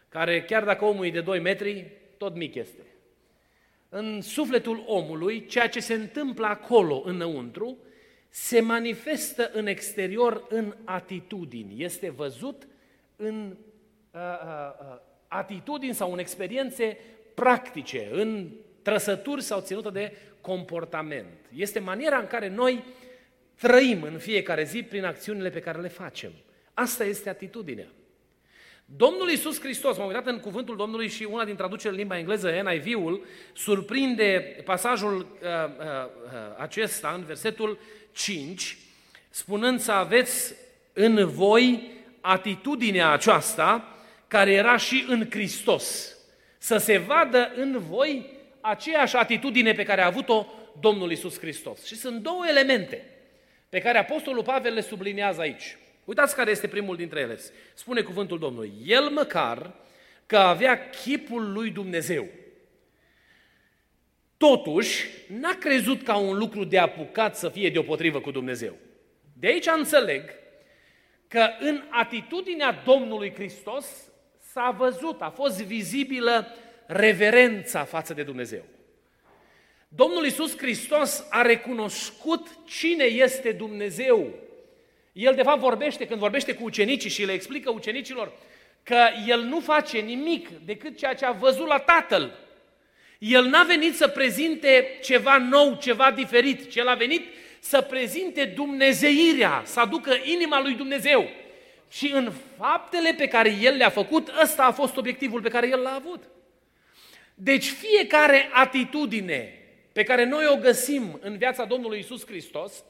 care 0.10 0.44
chiar 0.44 0.64
dacă 0.64 0.86
omul 0.86 1.06
e 1.06 1.12
de 1.12 1.22
2 1.22 1.40
metri, 1.40 1.92
tot 2.18 2.36
mic 2.36 2.56
este. 2.56 2.82
În 3.90 4.22
sufletul 4.22 4.84
omului, 4.86 5.46
ceea 5.46 5.70
ce 5.70 5.80
se 5.80 5.94
întâmplă 5.94 6.46
acolo, 6.46 7.02
înăuntru, 7.06 7.78
se 8.30 8.60
manifestă 8.60 9.50
în 9.54 9.68
exterior 9.68 10.46
în 10.50 10.76
atitudini. 10.84 11.84
Este 11.84 12.10
văzut 12.10 12.68
în 13.16 13.58
uh, 14.12 14.20
uh, 14.22 14.94
uh 14.94 15.12
atitudini 15.28 15.94
sau 15.94 16.12
în 16.12 16.20
experiențe 16.20 16.98
practice, 17.34 18.10
în 18.12 18.50
trăsături 18.82 19.42
sau 19.42 19.60
ținută 19.60 19.90
de 19.90 20.18
comportament. 20.42 21.38
Este 21.56 21.80
maniera 21.80 22.18
în 22.18 22.28
care 22.28 22.50
noi 22.50 22.84
trăim 23.56 24.04
în 24.04 24.18
fiecare 24.18 24.64
zi 24.64 24.84
prin 24.84 25.06
acțiunile 25.06 25.50
pe 25.50 25.60
care 25.60 25.82
le 25.82 25.88
facem. 25.88 26.32
Asta 26.74 27.04
este 27.04 27.30
atitudinea. 27.30 27.88
Domnul 28.86 29.30
Iisus 29.30 29.60
Hristos, 29.60 29.98
m-am 29.98 30.08
uitat 30.08 30.28
în 30.28 30.40
cuvântul 30.40 30.76
Domnului 30.76 31.10
și 31.10 31.28
una 31.32 31.46
din 31.46 31.56
traduceri 31.56 31.94
în 31.94 32.00
limba 32.00 32.18
engleză, 32.18 32.50
NIV-ul, 32.50 33.26
surprinde 33.54 34.62
pasajul 34.66 35.18
uh, 35.18 35.48
uh, 35.50 35.86
uh, 36.26 36.32
acesta 36.58 37.14
în 37.16 37.24
versetul 37.24 37.80
5, 38.12 38.78
spunând 39.30 39.80
să 39.80 39.92
aveți 39.92 40.56
în 40.94 41.30
voi 41.30 41.92
atitudinea 42.22 43.12
aceasta 43.12 43.98
care 44.28 44.52
era 44.52 44.78
și 44.78 45.06
în 45.08 45.28
Hristos. 45.30 46.16
Să 46.58 46.78
se 46.78 46.98
vadă 46.98 47.52
în 47.56 47.80
voi 47.90 48.30
aceeași 48.62 49.16
atitudine 49.16 49.74
pe 49.74 49.84
care 49.84 50.02
a 50.02 50.06
avut-o 50.06 50.46
Domnul 50.80 51.12
Isus 51.12 51.40
Hristos. 51.40 51.86
Și 51.86 51.96
sunt 51.96 52.22
două 52.22 52.44
elemente 52.50 53.14
pe 53.74 53.80
care 53.80 53.98
Apostolul 53.98 54.44
Pavel 54.44 54.74
le 54.74 54.82
subliniază 54.82 55.42
aici. 55.42 55.78
Uitați 56.06 56.36
care 56.36 56.52
este 56.52 56.68
primul 56.68 56.96
dintre 56.96 57.20
ele. 57.20 57.40
Spune 57.74 58.02
cuvântul 58.02 58.40
Domnului. 58.40 58.74
El 58.86 59.10
măcar 59.10 59.74
că 60.26 60.38
avea 60.38 60.90
chipul 60.90 61.52
lui 61.52 61.70
Dumnezeu. 61.70 62.28
totuși 64.38 65.08
n-a 65.28 65.56
crezut 65.60 66.04
ca 66.04 66.16
un 66.16 66.38
lucru 66.38 66.64
de 66.64 66.78
apucat 66.78 67.36
să 67.36 67.50
fie 67.50 67.70
deopotrivă 67.70 68.20
cu 68.20 68.32
Dumnezeu. 68.32 68.74
De 69.34 69.48
aici 69.48 69.68
înțeleg 69.68 70.24
că 71.28 71.50
în 71.60 71.84
atitudinea 71.90 72.82
Domnului 72.86 73.34
Hristos 73.34 73.86
s-a 74.40 74.76
văzut, 74.78 75.22
a 75.22 75.30
fost 75.30 75.64
vizibilă 75.64 76.48
reverența 76.88 77.84
față 77.84 78.14
de 78.14 78.24
Dumnezeu. 78.24 78.64
Domnul 79.96 80.24
Iisus 80.24 80.58
Hristos 80.58 81.26
a 81.30 81.42
recunoscut 81.42 82.48
cine 82.66 83.04
este 83.04 83.52
Dumnezeu. 83.52 84.34
El 85.12 85.36
de 85.36 85.44
fapt 85.44 85.60
vorbește, 85.60 86.08
când 86.08 86.20
vorbește 86.20 86.54
cu 86.54 86.64
ucenicii 86.64 87.10
și 87.10 87.26
le 87.26 87.32
explică 87.32 87.72
ucenicilor 87.72 88.32
că 88.84 89.08
El 89.28 89.42
nu 89.42 89.60
face 89.60 89.98
nimic 89.98 90.50
decât 90.66 90.98
ceea 90.98 91.14
ce 91.14 91.26
a 91.26 91.32
văzut 91.32 91.68
la 91.68 91.80
Tatăl. 91.80 92.40
El 93.20 93.46
n-a 93.46 93.64
venit 93.64 93.96
să 93.96 94.08
prezinte 94.08 95.00
ceva 95.04 95.38
nou, 95.38 95.78
ceva 95.82 96.12
diferit, 96.12 96.72
ci 96.72 96.76
El 96.76 96.88
a 96.88 96.96
venit 96.96 97.24
să 97.60 97.82
prezinte 97.82 98.46
dumnezeirea, 98.46 99.62
să 99.66 99.80
aducă 99.80 100.16
inima 100.24 100.62
lui 100.62 100.74
Dumnezeu. 100.74 101.30
Și 101.90 102.12
în 102.12 102.32
faptele 102.58 103.14
pe 103.18 103.28
care 103.28 103.58
El 103.62 103.76
le-a 103.76 103.90
făcut, 103.90 104.32
ăsta 104.42 104.64
a 104.64 104.72
fost 104.72 104.98
obiectivul 104.98 105.42
pe 105.42 105.50
care 105.50 105.68
El 105.68 105.80
l-a 105.80 105.94
avut. 105.94 106.24
Deci 107.34 107.66
fiecare 107.66 108.50
atitudine 108.54 109.58
pe 109.94 110.04
care 110.04 110.26
noi 110.26 110.46
o 110.52 110.56
găsim 110.56 111.20
în 111.22 111.38
viața 111.38 111.66
Domnului 111.66 112.00
Isus 112.00 112.26
Hristos 112.26 112.84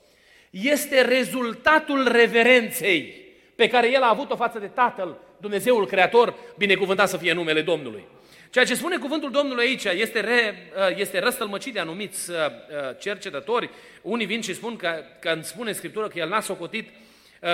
este 0.49 1.01
rezultatul 1.01 2.11
reverenței 2.11 3.21
pe 3.55 3.67
care 3.67 3.91
El 3.91 4.01
a 4.01 4.09
avut-o 4.09 4.35
față 4.35 4.59
de 4.59 4.67
Tatăl, 4.67 5.17
Dumnezeul 5.37 5.87
Creator, 5.87 6.35
binecuvântat 6.57 7.09
să 7.09 7.17
fie 7.17 7.33
numele 7.33 7.61
Domnului. 7.61 8.05
Ceea 8.49 8.65
ce 8.65 8.75
spune 8.75 8.97
cuvântul 8.97 9.31
Domnului 9.31 9.65
aici 9.65 9.83
este, 9.83 10.19
re, 10.19 10.71
uh, 10.89 10.97
este 10.97 11.19
răstălmăcit 11.19 11.73
de 11.73 11.79
anumiți 11.79 12.29
uh, 12.29 12.37
uh, 12.37 12.97
cercetători. 12.99 13.69
Unii 14.01 14.25
vin 14.25 14.41
și 14.41 14.53
spun 14.53 14.75
că, 14.75 15.03
că 15.19 15.29
îmi 15.29 15.43
spune 15.43 15.71
Scriptură 15.71 16.07
că 16.07 16.19
el 16.19 16.29
n-a 16.29 16.41
socotit 16.41 16.89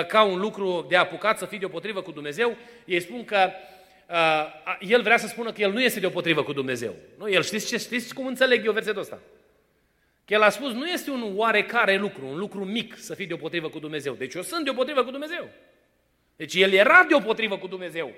ca 0.08 0.22
un 0.22 0.40
lucru 0.40 0.86
de 0.88 0.96
apucat 0.96 1.38
să 1.38 1.46
fie 1.46 1.58
deopotrivă 1.58 2.02
cu 2.02 2.10
Dumnezeu. 2.10 2.56
Ei 2.84 3.00
spun 3.00 3.24
că 3.24 3.50
uh, 4.10 4.78
el 4.80 5.02
vrea 5.02 5.16
să 5.16 5.26
spună 5.26 5.52
că 5.52 5.60
el 5.60 5.72
nu 5.72 5.82
este 5.82 6.00
deopotrivă 6.00 6.42
cu 6.42 6.52
Dumnezeu. 6.52 6.94
Nu? 7.18 7.30
El 7.30 7.42
știți, 7.42 7.66
ce, 7.66 7.76
știți 7.76 8.14
cum 8.14 8.26
înțeleg 8.26 8.64
eu 8.64 8.72
versetul 8.72 9.00
ăsta? 9.00 9.18
Că 10.30 10.36
el 10.36 10.42
a 10.42 10.50
spus, 10.50 10.72
nu 10.72 10.86
este 10.86 11.10
un 11.10 11.32
oarecare 11.34 11.96
lucru, 11.96 12.26
un 12.26 12.38
lucru 12.38 12.64
mic 12.64 12.96
să 12.98 13.14
fii 13.14 13.26
deopotrivă 13.26 13.68
cu 13.68 13.78
Dumnezeu. 13.78 14.14
Deci 14.14 14.34
eu 14.34 14.42
sunt 14.42 14.64
deopotrivă 14.64 15.04
cu 15.04 15.10
Dumnezeu. 15.10 15.48
Deci 16.36 16.54
el 16.54 16.72
era 16.72 17.04
deopotrivă 17.08 17.58
cu 17.58 17.66
Dumnezeu 17.66 18.14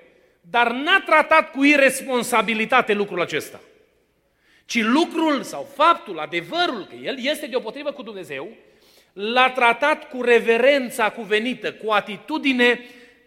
dar 0.50 0.72
n-a 0.72 1.02
tratat 1.06 1.50
cu 1.50 1.64
irresponsabilitate 1.64 2.92
lucrul 2.92 3.20
acesta. 3.20 3.60
Ci 4.64 4.82
lucrul 4.82 5.42
sau 5.42 5.68
faptul, 5.74 6.18
adevărul 6.18 6.86
că 6.88 6.94
el 6.94 7.16
este 7.18 7.46
deopotrivă 7.46 7.92
cu 7.92 8.02
Dumnezeu, 8.02 8.48
l-a 9.12 9.50
tratat 9.50 10.08
cu 10.08 10.22
reverența 10.22 11.10
cuvenită, 11.10 11.72
cu 11.72 11.90
atitudine 11.90 12.80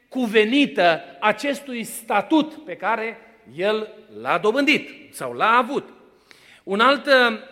cuvenită 0.10 1.02
acestui 1.20 1.84
statut 1.84 2.66
pe 2.66 2.76
care 2.76 3.18
el 3.56 3.94
l-a 4.22 4.38
dobândit 4.38 5.14
sau 5.14 5.34
l-a 5.34 5.52
avut. 5.52 5.90
Un 6.66 6.80
alt, 6.80 7.08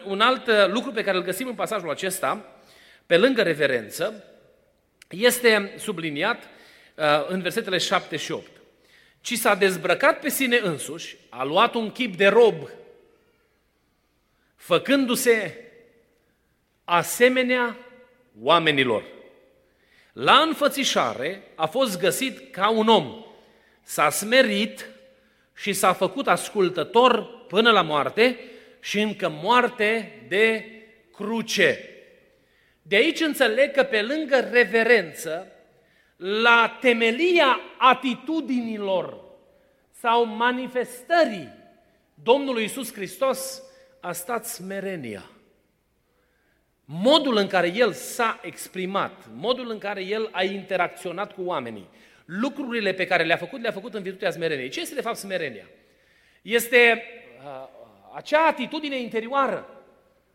un 0.05 0.21
alt 0.21 0.49
lucru 0.67 0.91
pe 0.91 1.03
care 1.03 1.17
îl 1.17 1.23
găsim 1.23 1.47
în 1.47 1.55
pasajul 1.55 1.89
acesta, 1.89 2.45
pe 3.05 3.17
lângă 3.17 3.41
reverență, 3.41 4.23
este 5.09 5.73
subliniat 5.77 6.43
uh, 6.43 7.27
în 7.27 7.41
versetele 7.41 7.77
7 7.77 8.17
și 8.17 8.31
8 8.31 8.51
ci 9.23 9.37
s-a 9.37 9.55
dezbrăcat 9.55 10.19
pe 10.19 10.29
sine 10.29 10.57
însuși, 10.57 11.17
a 11.29 11.43
luat 11.43 11.73
un 11.73 11.91
chip 11.91 12.15
de 12.15 12.27
rob, 12.27 12.69
făcându-se 14.55 15.71
asemenea 16.83 17.77
oamenilor. 18.41 19.03
La 20.13 20.39
înfățișare 20.39 21.43
a 21.55 21.65
fost 21.65 21.99
găsit 21.99 22.51
ca 22.51 22.69
un 22.69 22.87
om, 22.87 23.25
s-a 23.83 24.09
smerit 24.09 24.89
și 25.55 25.73
s-a 25.73 25.93
făcut 25.93 26.27
ascultător 26.27 27.27
până 27.47 27.71
la 27.71 27.81
moarte 27.81 28.39
și 28.83 29.01
încă 29.01 29.29
moarte 29.29 30.21
de 30.27 30.65
cruce. 31.13 31.89
De 32.81 32.95
aici 32.95 33.19
înțeleg 33.19 33.71
că 33.71 33.83
pe 33.83 34.01
lângă 34.01 34.49
reverență, 34.51 35.47
la 36.15 36.77
temelia 36.81 37.59
atitudinilor 37.77 39.23
sau 39.91 40.25
manifestării 40.25 41.49
Domnului 42.13 42.63
Isus 42.63 42.93
Hristos 42.93 43.63
a 43.99 44.11
stat 44.11 44.45
smerenia. 44.45 45.29
Modul 46.85 47.37
în 47.37 47.47
care 47.47 47.67
El 47.75 47.93
s-a 47.93 48.39
exprimat, 48.43 49.23
modul 49.33 49.69
în 49.69 49.77
care 49.77 50.01
El 50.01 50.29
a 50.31 50.43
interacționat 50.43 51.33
cu 51.33 51.41
oamenii, 51.43 51.89
lucrurile 52.25 52.93
pe 52.93 53.07
care 53.07 53.23
le-a 53.23 53.37
făcut, 53.37 53.61
le-a 53.61 53.71
făcut 53.71 53.93
în 53.93 54.01
virtutea 54.01 54.31
smereniei. 54.31 54.69
Ce 54.69 54.81
este 54.81 54.95
de 54.95 55.01
fapt 55.01 55.17
smerenia? 55.17 55.69
Este 56.41 57.03
uh, 57.43 57.81
acea 58.15 58.45
atitudine 58.45 58.99
interioară 58.99 59.67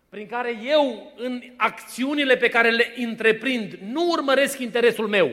prin 0.09 0.27
care 0.27 0.59
eu, 0.65 1.13
în 1.17 1.43
acțiunile 1.57 2.37
pe 2.37 2.49
care 2.49 2.71
le 2.71 2.93
întreprind, 2.97 3.79
nu 3.91 4.09
urmăresc 4.11 4.59
interesul 4.59 5.09
meu, 5.09 5.31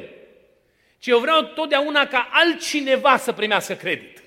ci 0.99 1.07
eu 1.07 1.19
vreau 1.19 1.41
totdeauna 1.41 2.07
ca 2.07 2.29
altcineva 2.31 3.17
să 3.17 3.31
primească 3.31 3.73
credit. 3.73 4.23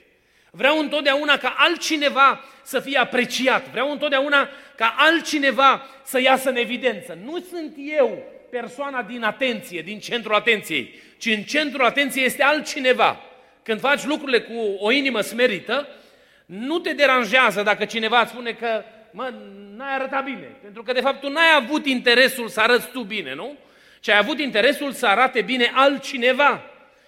Vreau 0.51 0.79
întotdeauna 0.79 1.37
ca 1.37 1.55
altcineva 1.59 2.45
să 2.63 2.81
fie 2.81 2.99
apreciat. 2.99 3.71
Vreau 3.71 3.91
întotdeauna 3.91 4.49
ca 4.77 4.95
altcineva 4.99 5.83
să 6.05 6.21
iasă 6.21 6.49
în 6.49 6.57
evidență. 6.57 7.19
Nu 7.25 7.41
sunt 7.51 7.75
eu 7.99 8.23
persoana 8.51 9.03
din 9.03 9.23
atenție, 9.23 9.83
din 9.83 9.99
centrul 9.99 10.35
atenției, 10.35 10.95
ci 11.19 11.27
în 11.27 11.43
centrul 11.43 11.85
atenției 11.85 12.25
este 12.25 12.43
altcineva. 12.43 13.21
Când 13.63 13.81
faci 13.81 14.05
lucrurile 14.05 14.41
cu 14.41 14.77
o 14.79 14.91
inimă 14.91 15.21
smerită, 15.21 15.89
nu 16.49 16.79
te 16.79 16.93
deranjează 16.93 17.63
dacă 17.63 17.85
cineva 17.85 18.21
îți 18.21 18.31
spune 18.31 18.53
că 18.53 18.83
mă, 19.11 19.33
n-ai 19.77 19.95
arătat 19.95 20.25
bine. 20.25 20.57
Pentru 20.63 20.83
că, 20.83 20.93
de 20.93 21.01
fapt, 21.01 21.21
tu 21.21 21.29
n-ai 21.29 21.55
avut 21.57 21.87
interesul 21.87 22.49
să 22.49 22.61
arăți 22.61 22.91
tu 22.91 23.03
bine, 23.03 23.35
nu? 23.35 23.57
ci 24.01 24.09
ai 24.09 24.19
avut 24.19 24.39
interesul 24.39 24.93
să 24.93 25.07
arate 25.07 25.43
bine 25.43 25.71
altcineva. 25.75 26.63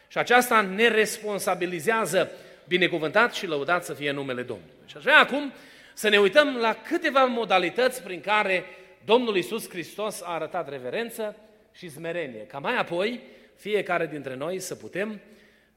Și 0.09 0.19
aceasta 0.19 0.61
ne 0.61 0.89
responsabilizează 0.89 2.31
binecuvântat 2.69 3.35
și 3.35 3.47
lăudat 3.47 3.85
să 3.85 3.95
fie 3.95 4.11
numele 4.11 4.43
Domnului. 4.43 4.75
Și 4.87 4.97
aș 4.97 5.03
vrea 5.03 5.19
acum 5.19 5.53
să 5.95 6.09
ne 6.09 6.19
uităm 6.19 6.57
la 6.57 6.75
câteva 6.75 7.25
modalități 7.25 8.03
prin 8.03 8.21
care 8.21 8.65
Domnul 9.05 9.37
Isus 9.37 9.69
Hristos 9.69 10.23
a 10.23 10.33
arătat 10.33 10.69
reverență 10.69 11.37
și 11.73 11.91
smerenie. 11.91 12.41
Ca 12.41 12.59
mai 12.59 12.77
apoi, 12.77 13.21
fiecare 13.57 14.07
dintre 14.07 14.37
noi 14.37 14.59
să 14.59 14.75
putem 14.75 15.21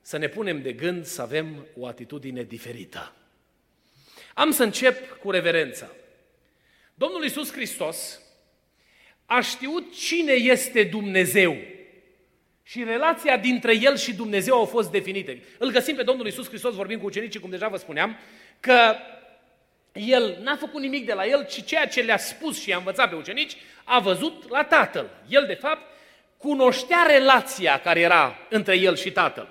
să 0.01 0.17
ne 0.17 0.27
punem 0.27 0.61
de 0.61 0.71
gând 0.71 1.05
să 1.05 1.21
avem 1.21 1.65
o 1.79 1.87
atitudine 1.87 2.43
diferită. 2.43 3.13
Am 4.33 4.51
să 4.51 4.63
încep 4.63 5.19
cu 5.19 5.31
reverența. 5.31 5.89
Domnul 6.93 7.23
Isus 7.23 7.51
Hristos 7.51 8.19
a 9.25 9.41
știut 9.41 9.95
cine 9.95 10.31
este 10.31 10.83
Dumnezeu. 10.83 11.57
Și 12.63 12.83
relația 12.83 13.37
dintre 13.37 13.75
El 13.75 13.97
și 13.97 14.13
Dumnezeu 14.13 14.55
au 14.55 14.65
fost 14.65 14.91
definite. 14.91 15.43
Îl 15.57 15.71
găsim 15.71 15.95
pe 15.95 16.03
Domnul 16.03 16.27
Isus 16.27 16.47
Hristos, 16.47 16.73
vorbim 16.73 16.99
cu 16.99 17.05
ucenicii, 17.05 17.39
cum 17.39 17.49
deja 17.49 17.67
vă 17.67 17.77
spuneam, 17.77 18.17
că 18.59 18.95
El 19.93 20.37
n-a 20.41 20.55
făcut 20.55 20.81
nimic 20.81 21.05
de 21.05 21.13
la 21.13 21.25
El, 21.27 21.45
ci 21.45 21.65
ceea 21.65 21.87
ce 21.87 22.01
le-a 22.01 22.17
spus 22.17 22.61
și 22.61 22.69
i-a 22.69 22.77
învățat 22.77 23.09
pe 23.09 23.15
ucenici, 23.15 23.57
a 23.83 23.99
văzut 23.99 24.49
la 24.49 24.63
Tatăl. 24.63 25.09
El, 25.27 25.45
de 25.45 25.53
fapt, 25.53 25.81
cunoștea 26.37 27.05
relația 27.07 27.79
care 27.79 27.99
era 27.99 28.37
între 28.49 28.75
El 28.75 28.95
și 28.95 29.11
Tatăl. 29.11 29.49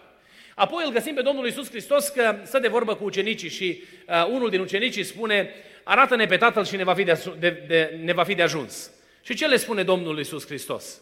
Apoi 0.54 0.84
îl 0.86 0.92
găsim 0.92 1.14
pe 1.14 1.22
Domnul 1.22 1.46
Isus 1.46 1.68
Hristos 1.68 2.08
că 2.08 2.36
stă 2.42 2.58
de 2.58 2.68
vorbă 2.68 2.94
cu 2.94 3.04
ucenicii 3.04 3.48
și 3.48 3.82
uh, 4.08 4.26
unul 4.26 4.50
din 4.50 4.60
ucenicii 4.60 5.04
spune 5.04 5.50
arată-ne 5.84 6.26
pe 6.26 6.36
Tatăl 6.36 6.64
și 6.64 6.76
ne 6.76 6.84
va 6.84 6.94
fi 6.94 7.04
de, 7.04 7.34
de, 7.38 7.64
de, 7.66 8.00
ne 8.02 8.12
va 8.12 8.24
fi 8.24 8.34
de 8.34 8.42
ajuns. 8.42 8.90
Și 9.22 9.34
ce 9.34 9.46
le 9.46 9.56
spune 9.56 9.82
Domnul 9.82 10.18
Iisus 10.18 10.46
Hristos? 10.46 11.00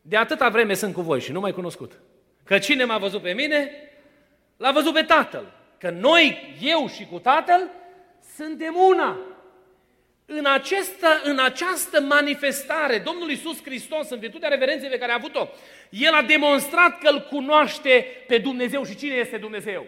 De 0.00 0.16
atâta 0.16 0.48
vreme 0.48 0.74
sunt 0.74 0.94
cu 0.94 1.00
voi 1.00 1.20
și 1.20 1.32
nu 1.32 1.40
mai 1.40 1.52
cunoscut. 1.52 1.92
Că 2.44 2.58
cine 2.58 2.84
m-a 2.84 2.98
văzut 2.98 3.22
pe 3.22 3.32
mine, 3.32 3.70
l-a 4.56 4.72
văzut 4.72 4.92
pe 4.92 5.02
Tatăl. 5.02 5.52
Că 5.78 5.90
noi, 5.90 6.56
eu 6.60 6.88
și 6.88 7.06
cu 7.10 7.18
Tatăl, 7.18 7.70
suntem 8.36 8.74
una. 8.88 9.18
În, 10.26 10.44
acesta, 10.46 11.20
în 11.24 11.38
această 11.38 12.00
manifestare, 12.00 12.98
Domnul 12.98 13.30
Iisus 13.30 13.62
Hristos, 13.62 14.10
în 14.10 14.18
virtutea 14.18 14.48
reverenței 14.48 14.88
pe 14.88 14.98
care 14.98 15.12
a 15.12 15.14
avut-o, 15.14 15.48
El 15.90 16.12
a 16.12 16.22
demonstrat 16.22 16.98
că 16.98 17.08
îl 17.08 17.20
cunoaște 17.20 18.06
pe 18.26 18.38
Dumnezeu 18.38 18.84
și 18.84 18.96
cine 18.96 19.14
este 19.14 19.36
Dumnezeu. 19.36 19.86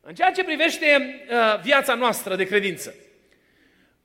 În 0.00 0.14
ceea 0.14 0.32
ce 0.32 0.44
privește 0.44 0.86
uh, 1.30 1.60
viața 1.62 1.94
noastră 1.94 2.36
de 2.36 2.44
credință, 2.44 2.94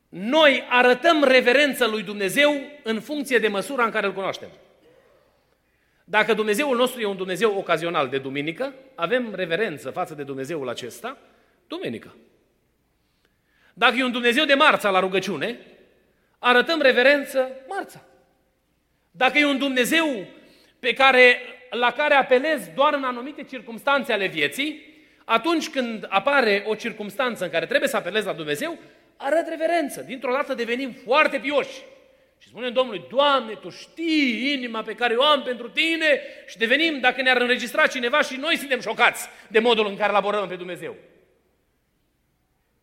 noi 0.10 0.66
arătăm 0.70 1.24
reverența 1.24 1.88
lui 1.88 2.04
Dumnezeu 2.04 2.62
în 2.84 3.00
funcție 3.00 3.38
de 3.38 3.48
măsura 3.48 3.84
în 3.84 3.92
care 3.92 4.06
îl 4.06 4.14
cunoaștem. 4.14 4.50
Dacă 6.04 6.34
Dumnezeul 6.34 6.78
nostru 6.78 7.02
e 7.02 7.06
un 7.06 7.18
Dumnezeu 7.18 7.58
ocazional 7.58 8.10
de 8.10 8.18
duminică, 8.18 8.74
avem 8.96 9.36
reverență 9.36 9.90
față 9.90 10.14
de 10.14 10.24
Dumnezeul 10.24 10.70
acesta 10.70 11.18
duminică. 11.68 12.16
Dacă 13.82 13.96
e 13.98 14.04
un 14.04 14.12
Dumnezeu 14.12 14.46
de 14.46 14.54
marța 14.54 14.90
la 14.90 15.00
rugăciune, 15.00 15.58
arătăm 16.40 16.82
reverență 16.82 17.50
marța. 17.68 18.04
Dacă 19.12 19.38
e 19.38 19.46
un 19.46 19.58
Dumnezeu 19.58 20.26
pe 20.80 20.94
care, 20.94 21.38
la 21.70 21.92
care 21.92 22.14
apelezi 22.14 22.72
doar 22.76 22.94
în 22.94 23.04
anumite 23.04 23.44
circunstanțe 23.44 24.14
ale 24.14 24.28
vieții, 24.28 24.86
atunci 25.26 25.70
când 25.70 26.06
apare 26.10 26.64
o 26.68 26.76
circunstanță 26.76 27.44
în 27.44 27.50
care 27.50 27.66
trebuie 27.66 27.90
să 27.90 27.96
apelezi 27.96 28.26
la 28.26 28.34
Dumnezeu, 28.34 28.78
arăt 29.18 29.48
reverență. 29.48 30.02
Dintr-o 30.02 30.32
dată 30.32 30.54
devenim 30.54 30.96
foarte 31.06 31.38
pioși. 31.38 31.82
Și 32.38 32.48
spunem 32.48 32.74
Domnului, 32.74 33.06
Doamne, 33.10 33.54
Tu 33.54 33.70
știi 33.70 34.54
inima 34.54 34.82
pe 34.82 34.94
care 34.94 35.16
o 35.16 35.24
am 35.24 35.42
pentru 35.42 35.70
Tine 35.70 36.22
și 36.48 36.58
devenim, 36.58 37.00
dacă 37.00 37.22
ne-ar 37.22 37.42
înregistra 37.42 37.88
cineva 37.88 38.22
și 38.22 38.36
noi 38.36 38.58
suntem 38.58 38.82
șocați 38.82 39.28
de 39.48 39.60
modul 39.60 39.88
în 39.88 39.98
care 39.98 40.10
elaborăm 40.10 40.48
pe 40.48 40.56
Dumnezeu. 40.56 40.96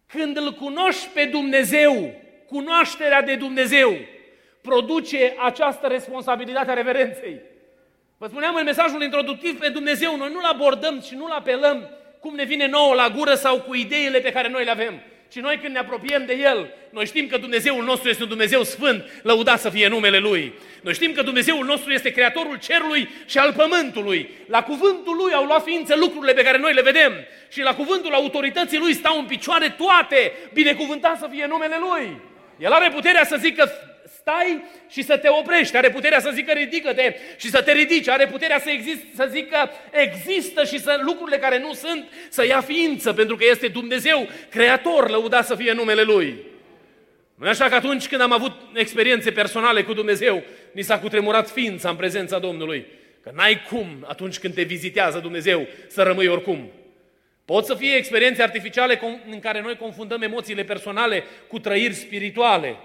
Când 0.09 0.37
îl 0.37 0.53
cunoști 0.53 1.09
pe 1.15 1.25
Dumnezeu, 1.25 2.15
cunoașterea 2.47 3.23
de 3.23 3.35
Dumnezeu 3.35 3.97
produce 4.61 5.35
această 5.39 5.87
responsabilitate 5.87 6.71
a 6.71 6.75
reverenței. 6.75 7.41
Vă 8.19 8.27
spuneam 8.27 8.55
în 8.55 8.65
mesajul 8.65 9.03
introductiv 9.03 9.59
pe 9.59 9.69
Dumnezeu, 9.69 10.17
noi 10.17 10.31
nu-L 10.33 10.45
abordăm 10.45 11.01
și 11.01 11.15
nu-L 11.15 11.31
apelăm 11.31 11.91
cum 12.21 12.35
ne 12.35 12.45
vine 12.45 12.67
nouă 12.67 12.95
la 12.95 13.09
gură 13.17 13.35
sau 13.35 13.61
cu 13.61 13.75
ideile 13.75 14.21
pe 14.21 14.33
care 14.33 14.49
noi 14.49 14.65
le 14.65 14.71
avem. 14.71 15.03
Și 15.33 15.39
noi 15.39 15.59
când 15.59 15.73
ne 15.73 15.79
apropiem 15.79 16.27
de 16.27 16.35
El, 16.35 16.73
noi 16.91 17.07
știm 17.07 17.27
că 17.27 17.37
Dumnezeul 17.37 17.85
nostru 17.85 18.09
este 18.09 18.23
un 18.23 18.29
Dumnezeu 18.29 18.63
sfânt, 18.63 19.05
lăudat 19.23 19.61
să 19.61 19.71
fie 19.71 19.89
numele 19.89 20.19
Lui. 20.19 20.53
Noi 20.83 20.95
știm 20.95 21.13
că 21.13 21.23
Dumnezeul 21.23 21.65
nostru 21.65 21.93
este 21.93 22.11
Creatorul 22.11 22.59
cerului 22.59 23.09
și 23.27 23.39
al 23.39 23.53
pământului. 23.53 24.31
La 24.47 24.63
cuvântul 24.63 25.17
Lui 25.17 25.33
au 25.33 25.45
luat 25.45 25.63
ființă 25.63 25.97
lucrurile 25.97 26.33
pe 26.33 26.43
care 26.43 26.59
noi 26.59 26.75
le 26.75 26.83
vedem. 26.83 27.13
Și 27.49 27.61
la 27.63 27.75
cuvântul 27.75 28.13
autorității 28.13 28.79
Lui 28.79 28.95
stau 28.95 29.19
în 29.19 29.25
picioare 29.25 29.69
toate, 29.69 30.33
binecuvântat 30.53 31.19
să 31.19 31.29
fie 31.31 31.47
numele 31.47 31.77
Lui. 31.79 32.21
El 32.59 32.73
are 32.73 32.91
puterea 32.95 33.25
să 33.25 33.37
zică 33.37 33.71
stai 34.29 34.65
și 34.89 35.03
să 35.03 35.17
te 35.17 35.29
oprești. 35.29 35.77
Are 35.77 35.91
puterea 35.91 36.21
să 36.21 36.31
zică 36.35 36.53
ridică-te 36.53 37.15
și 37.37 37.51
să 37.51 37.63
te 37.63 37.73
ridici. 37.73 38.09
Are 38.09 38.27
puterea 38.27 38.59
să, 38.59 38.71
exist, 38.71 39.03
să 39.15 39.29
zică 39.31 39.71
există 39.91 40.65
și 40.65 40.81
să 40.81 41.01
lucrurile 41.05 41.39
care 41.39 41.59
nu 41.59 41.73
sunt 41.73 42.05
să 42.29 42.47
ia 42.47 42.61
ființă, 42.61 43.13
pentru 43.13 43.37
că 43.37 43.45
este 43.51 43.69
Dumnezeu, 43.69 44.29
Creator, 44.51 45.11
lăudat 45.11 45.47
să 45.47 45.55
fie 45.55 45.73
numele 45.73 46.03
Lui. 46.03 46.37
nu 47.35 47.47
e 47.47 47.49
așa 47.49 47.69
că 47.69 47.75
atunci 47.75 48.09
când 48.09 48.21
am 48.21 48.33
avut 48.33 48.53
experiențe 48.75 49.31
personale 49.31 49.83
cu 49.83 49.93
Dumnezeu, 49.93 50.43
ni 50.73 50.83
s-a 50.83 50.99
cutremurat 50.99 51.51
ființa 51.51 51.89
în 51.89 51.97
prezența 51.97 52.39
Domnului. 52.39 52.87
Că 53.23 53.31
n-ai 53.35 53.63
cum, 53.71 54.05
atunci 54.07 54.39
când 54.39 54.55
te 54.55 54.63
vizitează 54.63 55.19
Dumnezeu, 55.19 55.67
să 55.87 56.03
rămâi 56.03 56.27
oricum. 56.27 56.71
Pot 57.45 57.65
să 57.65 57.75
fie 57.75 57.95
experiențe 57.95 58.43
artificiale 58.43 59.01
în 59.31 59.41
care 59.41 59.61
noi 59.61 59.77
confundăm 59.77 60.23
emoțiile 60.23 60.65
personale 60.65 61.25
cu 61.49 61.59
trăiri 61.59 61.95
spirituale 61.95 62.77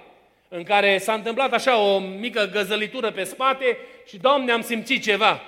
în 0.55 0.63
care 0.63 0.97
s-a 0.97 1.13
întâmplat 1.13 1.53
așa 1.53 1.77
o 1.77 1.99
mică 1.99 2.49
găzălitură 2.51 3.11
pe 3.11 3.23
spate 3.23 3.77
și, 4.07 4.17
Doamne, 4.17 4.51
am 4.51 4.61
simțit 4.61 5.03
ceva. 5.03 5.41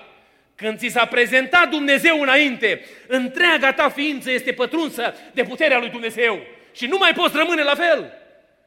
Când 0.56 0.78
ți 0.78 0.88
s-a 0.88 1.06
prezentat 1.06 1.70
Dumnezeu 1.70 2.22
înainte, 2.22 2.86
întreaga 3.08 3.74
ta 3.74 3.90
ființă 3.90 4.32
este 4.32 4.52
pătrunsă 4.52 5.14
de 5.34 5.44
puterea 5.44 5.80
lui 5.80 5.90
Dumnezeu 5.90 6.40
și 6.74 6.86
nu 6.86 6.98
mai 6.98 7.14
poți 7.14 7.38
rămâne 7.38 7.64
la 7.64 7.76
fel. 7.76 8.14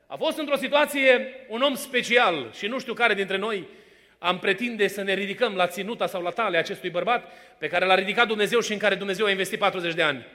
A 0.07 0.16
fost 0.16 0.38
într-o 0.38 0.57
situație 0.57 1.35
un 1.49 1.61
om 1.61 1.75
special 1.75 2.50
și 2.59 2.66
nu 2.66 2.78
știu 2.78 2.95
care 2.95 3.14
dintre 3.14 3.37
noi 3.37 3.68
am 4.18 4.38
pretinde 4.38 4.88
să 4.88 5.02
ne 5.02 5.14
ridicăm 5.14 5.54
la 5.54 5.66
ținuta 5.66 6.07
sau 6.07 6.23
la 6.23 6.30
tale 6.30 6.59
acestui 6.59 6.90
bărbat 6.90 7.33
pe 7.59 7.68
care 7.68 7.85
l-a 7.85 7.95
ridicat 7.95 8.26
Dumnezeu 8.26 8.61
și 8.61 8.73
în 8.73 8.78
care 8.78 8.95
Dumnezeu 8.95 9.26
a 9.26 9.30
investit 9.30 9.59
40 9.59 9.95
de 9.95 10.02
ani. 10.02 10.26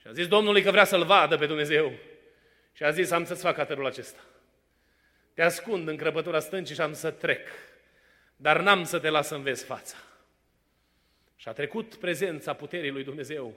Și 0.00 0.06
a 0.08 0.12
zis 0.12 0.26
Domnului 0.26 0.62
că 0.62 0.70
vrea 0.70 0.84
să-l 0.84 1.04
vadă 1.04 1.36
pe 1.36 1.46
Dumnezeu. 1.46 1.92
Și 2.72 2.82
a 2.82 2.90
zis, 2.90 3.10
am 3.10 3.24
să-ți 3.24 3.42
fac 3.42 3.58
atărul 3.58 3.86
acesta. 3.86 4.20
Te 5.40 5.46
ascund 5.46 5.88
în 5.88 5.96
crăpătura 5.96 6.40
stâncii 6.40 6.74
și 6.74 6.80
am 6.80 6.92
să 6.92 7.10
trec, 7.10 7.48
dar 8.36 8.60
n-am 8.60 8.84
să 8.84 8.98
te 8.98 9.08
las 9.08 9.26
să 9.26 9.36
vezi 9.36 9.64
fața. 9.64 9.96
Și 11.36 11.48
a 11.48 11.52
trecut 11.52 11.94
prezența 11.94 12.52
puterii 12.52 12.90
lui 12.90 13.04
Dumnezeu 13.04 13.54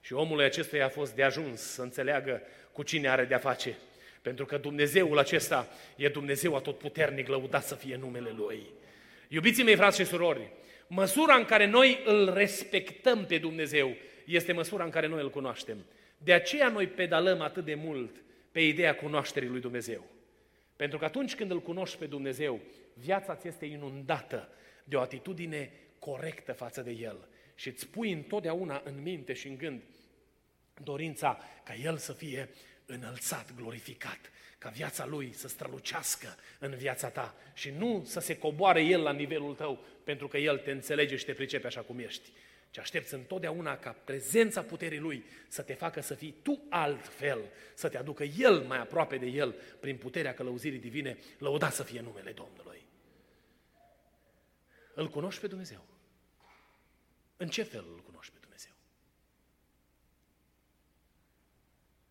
și 0.00 0.12
omului 0.12 0.44
acestuia 0.44 0.84
a 0.84 0.88
fost 0.88 1.14
de 1.14 1.22
ajuns 1.22 1.60
să 1.60 1.82
înțeleagă 1.82 2.42
cu 2.72 2.82
cine 2.82 3.08
are 3.08 3.24
de-a 3.24 3.38
face. 3.38 3.76
Pentru 4.22 4.44
că 4.44 4.56
Dumnezeul 4.56 5.18
acesta 5.18 5.68
e 5.96 6.08
Dumnezeu 6.08 6.56
atotputernic, 6.56 7.28
lăudat 7.28 7.64
să 7.64 7.74
fie 7.74 7.96
numele 7.96 8.30
Lui. 8.36 8.66
Iubiții 9.28 9.64
mei, 9.64 9.76
frați 9.76 9.98
și 9.98 10.06
surori, 10.06 10.50
măsura 10.86 11.34
în 11.34 11.44
care 11.44 11.66
noi 11.66 12.00
îl 12.04 12.32
respectăm 12.34 13.24
pe 13.24 13.38
Dumnezeu 13.38 13.96
este 14.24 14.52
măsura 14.52 14.84
în 14.84 14.90
care 14.90 15.06
noi 15.06 15.22
îl 15.22 15.30
cunoaștem. 15.30 15.84
De 16.18 16.32
aceea 16.32 16.68
noi 16.68 16.86
pedalăm 16.86 17.40
atât 17.40 17.64
de 17.64 17.74
mult 17.74 18.16
pe 18.52 18.60
ideea 18.60 18.94
cunoașterii 18.94 19.48
lui 19.48 19.60
Dumnezeu. 19.60 20.15
Pentru 20.76 20.98
că 20.98 21.04
atunci 21.04 21.34
când 21.34 21.50
îl 21.50 21.62
cunoști 21.62 21.98
pe 21.98 22.06
Dumnezeu, 22.06 22.60
viața 22.94 23.36
ți 23.36 23.48
este 23.48 23.64
inundată 23.66 24.48
de 24.84 24.96
o 24.96 25.00
atitudine 25.00 25.72
corectă 25.98 26.52
față 26.52 26.82
de 26.82 26.90
El. 26.90 27.28
Și 27.54 27.68
îți 27.68 27.88
pui 27.88 28.12
întotdeauna 28.12 28.82
în 28.84 29.02
minte 29.02 29.32
și 29.32 29.48
în 29.48 29.56
gând 29.56 29.82
dorința 30.82 31.40
ca 31.64 31.74
El 31.74 31.96
să 31.96 32.12
fie 32.12 32.48
înălțat, 32.86 33.54
glorificat, 33.54 34.30
ca 34.58 34.68
viața 34.68 35.06
Lui 35.06 35.32
să 35.32 35.48
strălucească 35.48 36.36
în 36.58 36.74
viața 36.74 37.08
ta 37.08 37.34
și 37.54 37.70
nu 37.70 38.02
să 38.04 38.20
se 38.20 38.38
coboare 38.38 38.82
El 38.82 39.02
la 39.02 39.12
nivelul 39.12 39.54
tău, 39.54 39.84
pentru 40.04 40.28
că 40.28 40.38
El 40.38 40.58
te 40.58 40.70
înțelege 40.70 41.16
și 41.16 41.24
te 41.24 41.32
pricepe 41.32 41.66
așa 41.66 41.80
cum 41.80 41.98
ești, 41.98 42.30
ci 42.76 42.78
aștepți 42.78 43.14
întotdeauna 43.14 43.78
ca 43.78 43.92
prezența 43.92 44.62
puterii 44.62 44.98
Lui 44.98 45.24
să 45.48 45.62
te 45.62 45.74
facă 45.74 46.00
să 46.00 46.14
fii 46.14 46.34
tu 46.42 46.66
altfel, 46.68 47.40
să 47.74 47.88
te 47.88 47.96
aducă 47.96 48.24
El 48.24 48.60
mai 48.60 48.78
aproape 48.78 49.16
de 49.16 49.26
El 49.26 49.54
prin 49.80 49.96
puterea 49.96 50.34
călăuzirii 50.34 50.78
divine, 50.78 51.18
lăudat 51.38 51.72
să 51.72 51.82
fie 51.82 52.00
numele 52.00 52.32
Domnului. 52.32 52.86
Îl 54.94 55.08
cunoști 55.08 55.40
pe 55.40 55.46
Dumnezeu? 55.46 55.86
În 57.36 57.48
ce 57.48 57.62
fel 57.62 57.84
îl 57.94 58.02
cunoști 58.02 58.32
pe 58.32 58.38
Dumnezeu? 58.40 58.72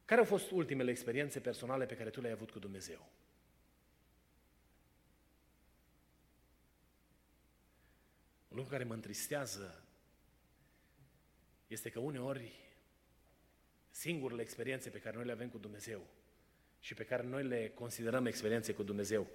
Care 0.06 0.20
au 0.20 0.26
fost 0.28 0.52
ultimele 0.52 0.92
experiențe 0.92 1.40
personale 1.40 1.86
pe 1.86 1.96
care 1.96 2.10
tu 2.10 2.22
le-ai 2.22 2.34
avut 2.34 2.52
cu 2.52 2.60
Dumnezeu? 2.60 3.10
Un 8.48 8.58
lucru 8.58 8.72
care 8.72 8.84
mă 8.84 8.94
întristează 8.94 9.85
este 11.68 11.90
că 11.90 12.00
uneori 12.00 12.52
singurele 13.90 14.42
experiențe 14.42 14.90
pe 14.90 14.98
care 14.98 15.16
noi 15.16 15.26
le 15.26 15.32
avem 15.32 15.50
cu 15.50 15.58
Dumnezeu 15.58 16.08
și 16.80 16.94
pe 16.94 17.04
care 17.04 17.24
noi 17.24 17.44
le 17.44 17.72
considerăm 17.74 18.26
experiențe 18.26 18.74
cu 18.74 18.84
Dumnezeu 18.84 19.28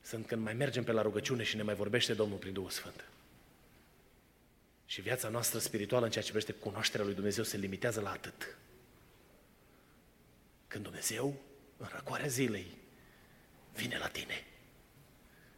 sunt 0.00 0.26
când 0.26 0.42
mai 0.42 0.54
mergem 0.54 0.84
pe 0.84 0.92
la 0.92 1.02
rugăciune 1.02 1.42
și 1.42 1.56
ne 1.56 1.62
mai 1.62 1.74
vorbește 1.74 2.14
Domnul 2.14 2.38
prin 2.38 2.52
Duhul 2.52 2.70
Sfânt. 2.70 3.04
Și 4.86 5.00
viața 5.00 5.28
noastră 5.28 5.58
spirituală 5.58 6.04
în 6.04 6.10
ceea 6.10 6.24
ce 6.24 6.30
privește 6.30 6.52
cunoașterea 6.52 7.06
lui 7.06 7.14
Dumnezeu 7.14 7.44
se 7.44 7.56
limitează 7.56 8.00
la 8.00 8.10
atât. 8.10 8.56
Când 10.66 10.84
Dumnezeu, 10.84 11.40
în 11.76 11.88
răcoarea 11.92 12.26
zilei, 12.26 12.66
vine 13.74 13.98
la 13.98 14.08
tine 14.08 14.44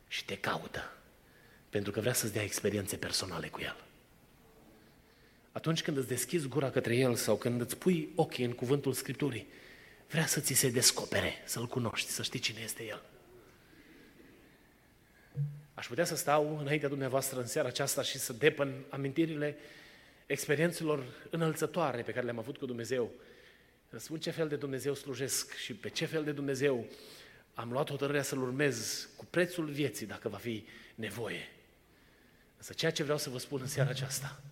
și 0.08 0.24
te 0.24 0.38
caută 0.38 0.92
pentru 1.68 1.92
că 1.92 2.00
vrea 2.00 2.12
să-ți 2.12 2.32
dea 2.32 2.42
experiențe 2.42 2.96
personale 2.96 3.48
cu 3.48 3.60
El 3.60 3.84
atunci 5.54 5.82
când 5.82 5.96
îți 5.96 6.08
deschizi 6.08 6.48
gura 6.48 6.70
către 6.70 6.96
El 6.96 7.14
sau 7.14 7.36
când 7.36 7.60
îți 7.60 7.76
pui 7.76 8.12
ochii 8.14 8.44
în 8.44 8.52
cuvântul 8.52 8.92
Scripturii, 8.92 9.46
vrea 10.08 10.26
să 10.26 10.40
ți 10.40 10.52
se 10.54 10.70
descopere, 10.70 11.32
să-L 11.44 11.66
cunoști, 11.66 12.10
să 12.10 12.22
știi 12.22 12.40
cine 12.40 12.60
este 12.64 12.84
El. 12.84 13.02
Aș 15.74 15.86
putea 15.86 16.04
să 16.04 16.16
stau 16.16 16.58
înaintea 16.58 16.88
dumneavoastră 16.88 17.40
în 17.40 17.46
seara 17.46 17.68
aceasta 17.68 18.02
și 18.02 18.18
să 18.18 18.32
depăn 18.32 18.84
amintirile 18.88 19.56
experiențelor 20.26 21.04
înălțătoare 21.30 22.02
pe 22.02 22.12
care 22.12 22.24
le-am 22.24 22.38
avut 22.38 22.56
cu 22.56 22.66
Dumnezeu. 22.66 23.10
Să 23.90 23.98
spun 23.98 24.18
ce 24.18 24.30
fel 24.30 24.48
de 24.48 24.56
Dumnezeu 24.56 24.94
slujesc 24.94 25.52
și 25.52 25.74
pe 25.74 25.88
ce 25.88 26.04
fel 26.04 26.24
de 26.24 26.32
Dumnezeu 26.32 26.86
am 27.54 27.72
luat 27.72 27.90
hotărârea 27.90 28.22
să-L 28.22 28.42
urmez 28.42 29.08
cu 29.16 29.24
prețul 29.24 29.64
vieții, 29.64 30.06
dacă 30.06 30.28
va 30.28 30.36
fi 30.36 30.64
nevoie. 30.94 31.48
Însă 32.56 32.72
ceea 32.72 32.92
ce 32.92 33.02
vreau 33.02 33.18
să 33.18 33.30
vă 33.30 33.38
spun 33.38 33.60
în 33.60 33.68
seara 33.68 33.90
aceasta– 33.90 34.40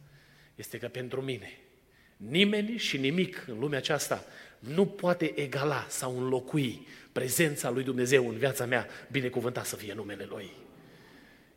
este 0.55 0.79
că 0.79 0.89
pentru 0.89 1.21
mine 1.21 1.63
nimeni 2.29 2.77
și 2.77 2.99
nimic 2.99 3.45
în 3.47 3.59
lumea 3.59 3.79
aceasta 3.79 4.25
nu 4.59 4.87
poate 4.87 5.33
egala 5.41 5.87
sau 5.89 6.19
înlocui 6.19 6.87
prezența 7.13 7.71
lui 7.71 7.83
Dumnezeu 7.83 8.29
în 8.29 8.37
viața 8.37 8.65
mea, 8.65 8.87
binecuvântat 9.11 9.67
să 9.67 9.77
fie 9.77 9.95
numele 9.95 10.25
Lui. 10.25 10.51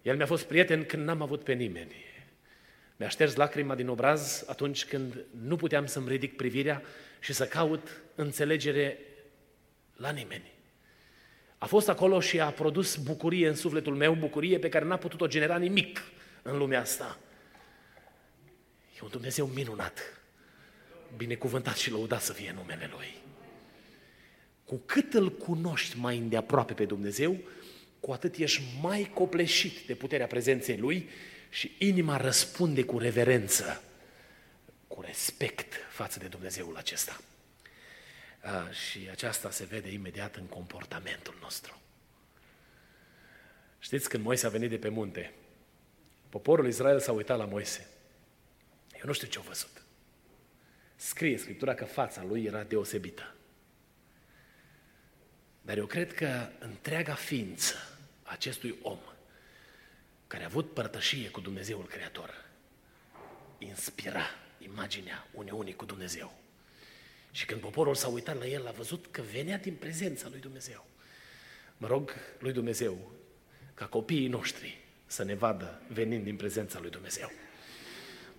El 0.01 0.15
mi-a 0.15 0.25
fost 0.25 0.43
prieten 0.43 0.85
când 0.85 1.05
n-am 1.05 1.21
avut 1.21 1.43
pe 1.43 1.53
nimeni. 1.53 1.95
Mi-a 2.95 3.09
șters 3.09 3.35
lacrima 3.35 3.75
din 3.75 3.87
obraz 3.87 4.43
atunci 4.47 4.85
când 4.85 5.25
nu 5.43 5.55
puteam 5.55 5.85
să-mi 5.85 6.07
ridic 6.07 6.35
privirea 6.35 6.81
și 7.19 7.33
să 7.33 7.45
caut 7.45 8.01
înțelegere 8.15 8.99
la 9.95 10.09
nimeni. 10.09 10.53
A 11.57 11.65
fost 11.65 11.89
acolo 11.89 12.19
și 12.19 12.39
a 12.39 12.49
produs 12.49 12.95
bucurie 12.95 13.47
în 13.47 13.55
sufletul 13.55 13.95
meu, 13.95 14.13
bucurie 14.13 14.59
pe 14.59 14.69
care 14.69 14.85
n-a 14.85 14.97
putut-o 14.97 15.27
genera 15.27 15.57
nimic 15.57 16.01
în 16.41 16.57
lumea 16.57 16.79
asta. 16.79 17.19
E 18.95 18.99
un 19.01 19.09
Dumnezeu 19.09 19.45
minunat. 19.45 19.99
Binecuvântat 21.17 21.77
și 21.77 21.91
lăudat 21.91 22.21
să 22.21 22.33
fie 22.33 22.51
numele 22.51 22.89
Lui. 22.91 23.15
Cu 24.65 24.75
cât 24.85 25.13
îl 25.13 25.31
cunoști 25.31 25.97
mai 25.97 26.17
îndeaproape 26.17 26.73
pe 26.73 26.85
Dumnezeu, 26.85 27.37
cu 27.99 28.11
atât 28.11 28.35
ești 28.35 28.61
mai 28.81 29.11
copleșit 29.13 29.85
de 29.85 29.95
puterea 29.95 30.27
prezenței 30.27 30.77
Lui 30.77 31.09
și 31.49 31.75
inima 31.77 32.17
răspunde 32.17 32.83
cu 32.83 32.97
reverență, 32.97 33.83
cu 34.87 35.01
respect 35.01 35.73
față 35.89 36.19
de 36.19 36.27
Dumnezeul 36.27 36.75
acesta. 36.75 37.21
A, 38.41 38.69
și 38.71 39.07
aceasta 39.11 39.51
se 39.51 39.65
vede 39.65 39.91
imediat 39.91 40.35
în 40.35 40.45
comportamentul 40.45 41.37
nostru. 41.41 41.81
Știți, 43.79 44.09
când 44.09 44.23
Moise 44.23 44.45
a 44.45 44.49
venit 44.49 44.69
de 44.69 44.77
pe 44.77 44.89
munte, 44.89 45.33
poporul 46.29 46.67
Israel 46.67 46.99
s-a 46.99 47.11
uitat 47.11 47.37
la 47.37 47.45
Moise. 47.45 47.87
Eu 49.05 49.11
nu 49.11 49.17
știu 49.17 49.27
ce-au 49.27 49.45
văzut. 49.47 49.81
Scrie 50.95 51.37
Scriptura 51.37 51.73
că 51.73 51.85
fața 51.85 52.23
lui 52.23 52.43
era 52.43 52.63
deosebită. 52.63 53.35
Dar 55.61 55.77
eu 55.77 55.85
cred 55.85 56.13
că 56.13 56.49
întreaga 56.59 57.13
ființă 57.13 57.75
acestui 58.23 58.75
om, 58.81 58.99
care 60.27 60.43
a 60.43 60.45
avut 60.45 60.73
părtășie 60.73 61.29
cu 61.29 61.39
Dumnezeul 61.39 61.85
Creator, 61.85 62.45
inspira 63.57 64.25
imaginea 64.57 65.27
uniunii 65.31 65.75
cu 65.75 65.85
Dumnezeu. 65.85 66.39
Și 67.31 67.45
când 67.45 67.61
poporul 67.61 67.95
s-a 67.95 68.07
uitat 68.07 68.37
la 68.37 68.45
el, 68.45 68.67
a 68.67 68.71
văzut 68.71 69.07
că 69.11 69.21
venea 69.21 69.57
din 69.57 69.73
prezența 69.75 70.29
lui 70.29 70.39
Dumnezeu. 70.39 70.85
Mă 71.77 71.87
rog 71.87 72.11
lui 72.39 72.53
Dumnezeu 72.53 73.11
ca 73.73 73.85
copiii 73.85 74.27
noștri 74.27 74.83
să 75.05 75.23
ne 75.23 75.33
vadă 75.33 75.81
venind 75.87 76.23
din 76.23 76.35
prezența 76.35 76.79
lui 76.79 76.89
Dumnezeu. 76.89 77.31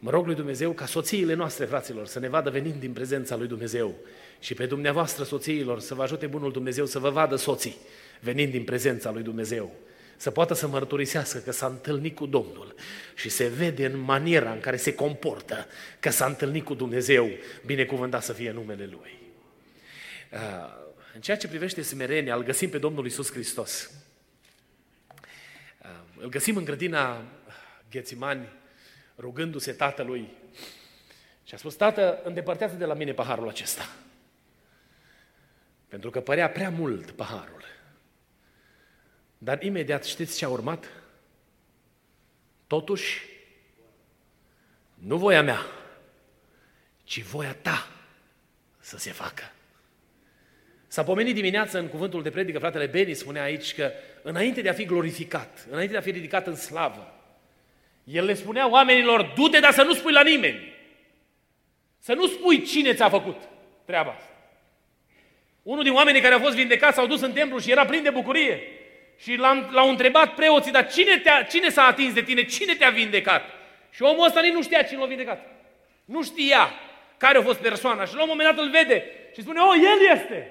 Mă 0.07 0.13
rog 0.13 0.27
lui 0.27 0.35
Dumnezeu 0.35 0.73
ca 0.73 0.87
soțiile 0.87 1.35
noastre, 1.35 1.65
fraților, 1.65 2.07
să 2.07 2.19
ne 2.19 2.29
vadă 2.29 2.51
venind 2.51 2.75
din 2.75 2.93
prezența 2.93 3.37
lui 3.37 3.47
Dumnezeu 3.47 3.95
și 4.39 4.55
pe 4.55 4.67
dumneavoastră, 4.67 5.25
soțiilor, 5.25 5.81
să 5.81 5.95
vă 5.95 6.03
ajute 6.03 6.27
Bunul 6.27 6.53
Dumnezeu 6.53 6.87
să 6.87 6.99
vă 6.99 7.11
vadă 7.11 7.37
soții 7.37 7.77
venind 8.21 8.51
din 8.51 8.65
prezența 8.65 9.11
lui 9.11 9.23
Dumnezeu. 9.23 9.73
Să 10.17 10.31
poată 10.31 10.55
să 10.55 10.67
mărturisească 10.67 11.39
că 11.39 11.53
s-a 11.53 11.67
întâlnit 11.67 12.17
cu 12.17 12.27
Domnul 12.27 12.75
și 13.15 13.29
se 13.29 13.47
vede 13.47 13.87
în 13.87 13.99
maniera 13.99 14.53
în 14.53 14.61
care 14.61 14.77
se 14.77 14.95
comportă 14.95 15.67
că 16.01 16.11
s-a 16.11 16.27
întâlnit 16.27 16.65
cu 16.65 16.75
Dumnezeu, 16.75 17.31
binecuvântat 17.65 18.23
să 18.23 18.33
fie 18.33 18.51
numele 18.51 18.89
Lui. 18.91 19.19
Uh, 20.33 20.39
în 21.15 21.21
ceea 21.21 21.37
ce 21.37 21.49
privește 21.49 21.83
smerenia, 21.83 22.35
îl 22.35 22.43
găsim 22.43 22.69
pe 22.69 22.79
Domnul 22.79 23.07
Isus 23.07 23.31
Hristos. 23.31 23.91
Uh, 25.83 25.89
îl 26.17 26.29
găsim 26.29 26.57
în 26.57 26.65
grădina 26.65 27.23
Ghețimani, 27.91 28.49
rugându-se 29.19 29.73
tatălui 29.73 30.29
și 31.45 31.55
a 31.55 31.57
spus, 31.57 31.75
tată, 31.75 32.21
îndepărtează 32.25 32.75
de 32.75 32.85
la 32.85 32.95
mine 32.95 33.13
paharul 33.13 33.49
acesta. 33.49 33.89
Pentru 35.89 36.11
că 36.11 36.21
părea 36.21 36.51
prea 36.51 36.71
mult 36.71 37.11
paharul. 37.11 37.65
Dar 39.39 39.63
imediat 39.63 40.05
știți 40.05 40.37
ce 40.37 40.45
a 40.45 40.49
urmat? 40.49 40.91
Totuși, 42.67 43.23
nu 44.95 45.17
voia 45.17 45.43
mea, 45.43 45.61
ci 47.05 47.23
voia 47.23 47.55
ta 47.55 47.91
să 48.81 48.99
se 48.99 49.13
facă. 49.13 49.53
S-a 50.87 51.05
pomenit 51.05 51.35
dimineața 51.35 51.79
în 51.79 51.89
cuvântul 51.89 52.23
de 52.23 52.31
predică, 52.31 52.59
fratele 52.59 52.87
Beni 52.87 53.15
spunea 53.15 53.43
aici 53.43 53.75
că 53.75 53.93
înainte 54.23 54.61
de 54.61 54.69
a 54.69 54.73
fi 54.73 54.85
glorificat, 54.85 55.67
înainte 55.71 55.93
de 55.93 55.99
a 55.99 56.03
fi 56.03 56.11
ridicat 56.11 56.47
în 56.47 56.57
slavă, 56.57 57.16
el 58.07 58.25
le 58.25 58.35
spunea 58.35 58.69
oamenilor, 58.69 59.23
du-te, 59.23 59.59
dar 59.59 59.73
să 59.73 59.83
nu 59.83 59.95
spui 59.95 60.13
la 60.13 60.23
nimeni. 60.23 60.75
Să 61.99 62.15
nu 62.15 62.27
spui 62.27 62.63
cine 62.63 62.95
ți-a 62.95 63.09
făcut 63.09 63.37
treaba 63.85 64.11
asta. 64.11 64.31
Unul 65.63 65.83
din 65.83 65.93
oamenii 65.93 66.21
care 66.21 66.35
au 66.35 66.41
fost 66.41 66.55
vindecați 66.55 66.95
s-au 66.95 67.07
dus 67.07 67.21
în 67.21 67.33
templu 67.33 67.59
și 67.59 67.71
era 67.71 67.85
plin 67.85 68.03
de 68.03 68.11
bucurie. 68.11 68.61
Și 69.19 69.37
l-au 69.71 69.89
întrebat 69.89 70.35
preoții, 70.35 70.73
dar 70.73 70.93
cine, 70.93 71.19
te 71.19 71.31
cine 71.49 71.69
s-a 71.69 71.87
atins 71.87 72.13
de 72.13 72.23
tine? 72.23 72.45
Cine 72.45 72.75
te-a 72.75 72.91
vindecat? 72.91 73.45
Și 73.91 74.03
omul 74.03 74.27
ăsta 74.27 74.41
nici 74.41 74.53
nu 74.53 74.63
știa 74.63 74.83
cine 74.83 74.99
l-a 74.99 75.07
vindecat. 75.07 75.47
Nu 76.05 76.23
știa 76.23 76.71
care 77.17 77.39
a 77.39 77.43
fost 77.43 77.59
persoana. 77.59 78.05
Și 78.05 78.15
la 78.15 78.23
un 78.23 78.29
moment 78.29 78.49
dat 78.49 78.65
îl 78.65 78.71
vede 78.71 79.05
și 79.35 79.43
spune, 79.43 79.61
oh, 79.61 79.75
el 79.77 80.17
este. 80.17 80.51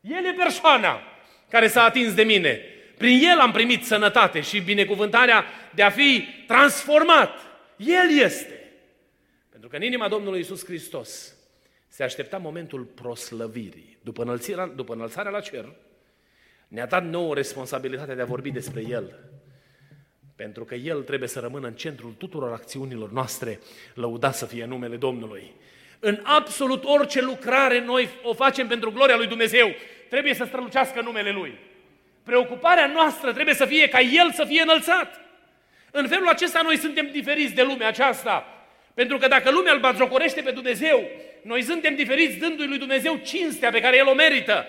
El 0.00 0.24
e 0.24 0.32
persoana 0.32 1.02
care 1.50 1.66
s-a 1.66 1.84
atins 1.84 2.14
de 2.14 2.22
mine. 2.22 2.60
Prin 3.02 3.22
el 3.22 3.38
am 3.38 3.52
primit 3.52 3.84
sănătate 3.84 4.40
și 4.40 4.60
binecuvântarea 4.60 5.44
de 5.74 5.82
a 5.82 5.90
fi 5.90 6.24
transformat. 6.46 7.38
El 7.76 8.22
este. 8.24 8.72
Pentru 9.50 9.68
că 9.68 9.76
în 9.76 9.82
inima 9.82 10.08
Domnului 10.08 10.40
Isus 10.40 10.64
Hristos 10.64 11.34
se 11.88 12.02
aștepta 12.02 12.38
momentul 12.38 12.82
proslăvirii. 12.82 13.98
După 14.02 14.22
înălțarea, 14.22 14.66
după 14.66 14.92
înălțarea 14.92 15.30
la 15.30 15.40
cer, 15.40 15.72
ne-a 16.68 16.86
dat 16.86 17.04
nouă 17.04 17.34
responsabilitatea 17.34 18.14
de 18.14 18.22
a 18.22 18.24
vorbi 18.24 18.50
despre 18.50 18.84
El. 18.88 19.18
Pentru 20.36 20.64
că 20.64 20.74
El 20.74 21.02
trebuie 21.02 21.28
să 21.28 21.40
rămână 21.40 21.66
în 21.66 21.74
centrul 21.74 22.14
tuturor 22.18 22.52
acțiunilor 22.52 23.10
noastre, 23.10 23.60
lăudat 23.94 24.34
să 24.34 24.46
fie 24.46 24.64
numele 24.64 24.96
Domnului. 24.96 25.54
În 25.98 26.20
absolut 26.22 26.84
orice 26.84 27.22
lucrare 27.22 27.84
noi 27.84 28.08
o 28.22 28.34
facem 28.34 28.66
pentru 28.66 28.90
gloria 28.90 29.16
lui 29.16 29.26
Dumnezeu, 29.26 29.68
trebuie 30.08 30.34
să 30.34 30.44
strălucească 30.44 31.00
numele 31.00 31.30
Lui. 31.30 31.70
Preocuparea 32.24 32.86
noastră 32.86 33.32
trebuie 33.32 33.54
să 33.54 33.64
fie 33.64 33.88
ca 33.88 34.00
El 34.00 34.32
să 34.32 34.44
fie 34.44 34.62
înălțat. 34.62 35.20
În 35.90 36.08
felul 36.08 36.28
acesta 36.28 36.60
noi 36.62 36.76
suntem 36.76 37.08
diferiți 37.12 37.54
de 37.54 37.62
lumea 37.62 37.88
aceasta. 37.88 38.46
Pentru 38.94 39.18
că 39.18 39.28
dacă 39.28 39.50
lumea 39.50 39.72
îl 39.72 39.80
batjocorește 39.80 40.40
pe 40.40 40.50
Dumnezeu, 40.50 41.08
noi 41.42 41.62
suntem 41.62 41.94
diferiți 41.94 42.36
dându-i 42.36 42.66
lui 42.66 42.78
Dumnezeu 42.78 43.20
cinstea 43.24 43.70
pe 43.70 43.80
care 43.80 43.96
El 43.96 44.06
o 44.06 44.14
merită. 44.14 44.66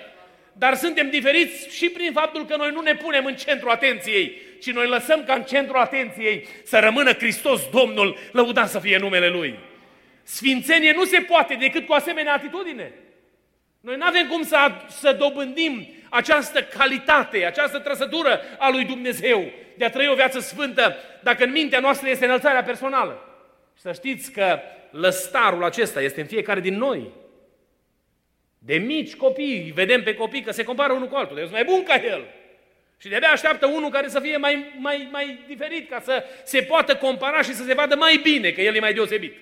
Dar 0.54 0.76
suntem 0.76 1.10
diferiți 1.10 1.76
și 1.76 1.90
prin 1.90 2.12
faptul 2.12 2.46
că 2.46 2.56
noi 2.56 2.72
nu 2.72 2.82
ne 2.82 2.96
punem 2.96 3.26
în 3.26 3.36
centru 3.36 3.70
atenției, 3.70 4.42
ci 4.62 4.72
noi 4.72 4.88
lăsăm 4.88 5.24
ca 5.24 5.34
în 5.34 5.44
centru 5.44 5.78
atenției 5.78 6.48
să 6.64 6.80
rămână 6.80 7.14
Hristos 7.14 7.70
Domnul, 7.70 8.18
lăudat 8.32 8.70
să 8.70 8.80
fie 8.80 8.98
numele 8.98 9.30
Lui. 9.30 9.60
Sfințenie 10.24 10.94
nu 10.94 11.04
se 11.04 11.20
poate 11.20 11.54
decât 11.54 11.86
cu 11.86 11.94
asemenea 11.94 12.34
atitudine. 12.34 12.92
Noi 13.80 13.96
nu 13.96 14.06
avem 14.06 14.28
cum 14.28 14.44
să, 14.44 14.72
să 14.88 15.16
dobândim 15.20 15.88
această 16.14 16.64
calitate, 16.64 17.46
această 17.46 17.80
trăsătură 17.80 18.42
a 18.58 18.70
lui 18.70 18.86
Dumnezeu 18.86 19.52
de 19.78 19.86
a 19.86 19.90
trăi 19.90 20.08
o 20.08 20.16
viață 20.16 20.40
sfântă 20.40 20.96
dacă 21.22 21.44
în 21.44 21.52
mintea 21.52 21.80
noastră 21.80 22.10
este 22.10 22.26
înălțarea 22.26 22.64
personală. 22.64 23.28
Și 23.76 23.82
să 23.82 23.92
știți 23.94 24.32
că 24.32 24.60
lăstarul 24.92 25.64
acesta 25.64 26.02
este 26.02 26.22
în 26.22 26.28
fiecare 26.28 26.60
din 26.60 26.78
noi. 26.78 27.12
De 28.58 28.76
mici 28.76 29.16
copii, 29.16 29.72
vedem 29.76 30.04
pe 30.04 30.16
copii 30.16 30.42
că 30.42 30.52
se 30.52 30.64
compară 30.64 30.94
unul 30.94 31.08
cu 31.08 31.16
altul, 31.16 31.38
eu 31.38 31.44
sunt 31.44 31.56
mai 31.56 31.64
bun 31.64 31.84
ca 31.84 31.96
el. 31.96 32.24
Și 32.98 33.10
de-abia 33.10 33.32
așteaptă 33.32 33.66
unul 33.66 33.90
care 33.90 34.08
să 34.08 34.20
fie 34.20 34.38
mai, 34.38 34.74
mai, 34.78 35.08
mai 35.12 35.40
diferit, 35.48 35.90
ca 35.90 36.02
să 36.04 36.24
se 36.44 36.62
poată 36.62 36.96
compara 36.96 37.42
și 37.42 37.54
să 37.54 37.64
se 37.64 37.74
vadă 37.74 37.96
mai 37.96 38.18
bine 38.24 38.52
că 38.52 38.62
el 38.62 38.76
e 38.76 38.80
mai 38.80 38.94
deosebit. 38.94 39.34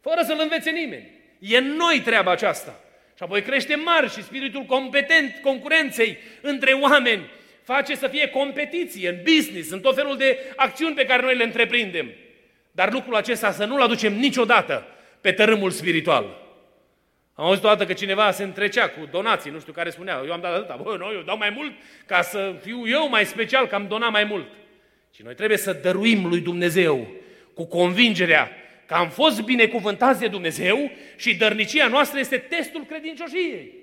Fără 0.00 0.22
să-l 0.22 0.38
învețe 0.40 0.70
nimeni. 0.70 1.10
E 1.38 1.56
în 1.56 1.66
noi 1.66 2.00
treaba 2.00 2.30
aceasta. 2.30 2.80
Și 3.20 3.26
apoi 3.26 3.42
crește 3.42 3.74
mari 3.74 4.10
și 4.10 4.22
spiritul 4.22 4.62
competent, 4.62 5.38
concurenței 5.42 6.18
între 6.40 6.72
oameni 6.72 7.30
face 7.62 7.94
să 7.94 8.08
fie 8.08 8.28
competiție 8.28 9.08
în 9.08 9.16
business, 9.22 9.70
în 9.70 9.80
tot 9.80 9.94
felul 9.94 10.16
de 10.16 10.38
acțiuni 10.56 10.94
pe 10.94 11.04
care 11.04 11.22
noi 11.22 11.36
le 11.36 11.44
întreprindem. 11.44 12.10
Dar 12.70 12.92
lucrul 12.92 13.14
acesta 13.14 13.50
să 13.52 13.64
nu-l 13.64 13.80
aducem 13.80 14.12
niciodată 14.14 14.86
pe 15.20 15.32
tărâmul 15.32 15.70
spiritual. 15.70 16.24
Am 17.34 17.44
auzit 17.44 17.64
o 17.64 17.68
dată 17.68 17.86
că 17.86 17.92
cineva 17.92 18.30
se 18.30 18.42
întrecea 18.42 18.88
cu 18.88 19.08
donații, 19.10 19.50
nu 19.50 19.60
știu 19.60 19.72
care 19.72 19.90
spunea, 19.90 20.22
eu 20.26 20.32
am 20.32 20.40
dat 20.40 20.54
atâta, 20.54 20.80
bă, 20.82 20.96
nu, 20.96 21.12
eu 21.12 21.22
dau 21.22 21.36
mai 21.36 21.50
mult 21.50 21.72
ca 22.06 22.22
să 22.22 22.54
fiu 22.62 22.88
eu 22.88 23.08
mai 23.08 23.26
special, 23.26 23.66
că 23.66 23.74
am 23.74 23.86
donat 23.88 24.10
mai 24.10 24.24
mult. 24.24 24.46
Și 25.14 25.22
noi 25.22 25.34
trebuie 25.34 25.58
să 25.58 25.72
dăruim 25.72 26.28
lui 26.28 26.40
Dumnezeu 26.40 27.08
cu 27.54 27.66
convingerea 27.66 28.59
că 28.90 28.96
am 28.96 29.08
fost 29.08 29.42
binecuvântați 29.42 30.20
de 30.20 30.26
Dumnezeu 30.26 30.90
și 31.16 31.34
dărnicia 31.34 31.88
noastră 31.88 32.18
este 32.18 32.36
testul 32.36 32.84
credincioșiei. 32.84 33.74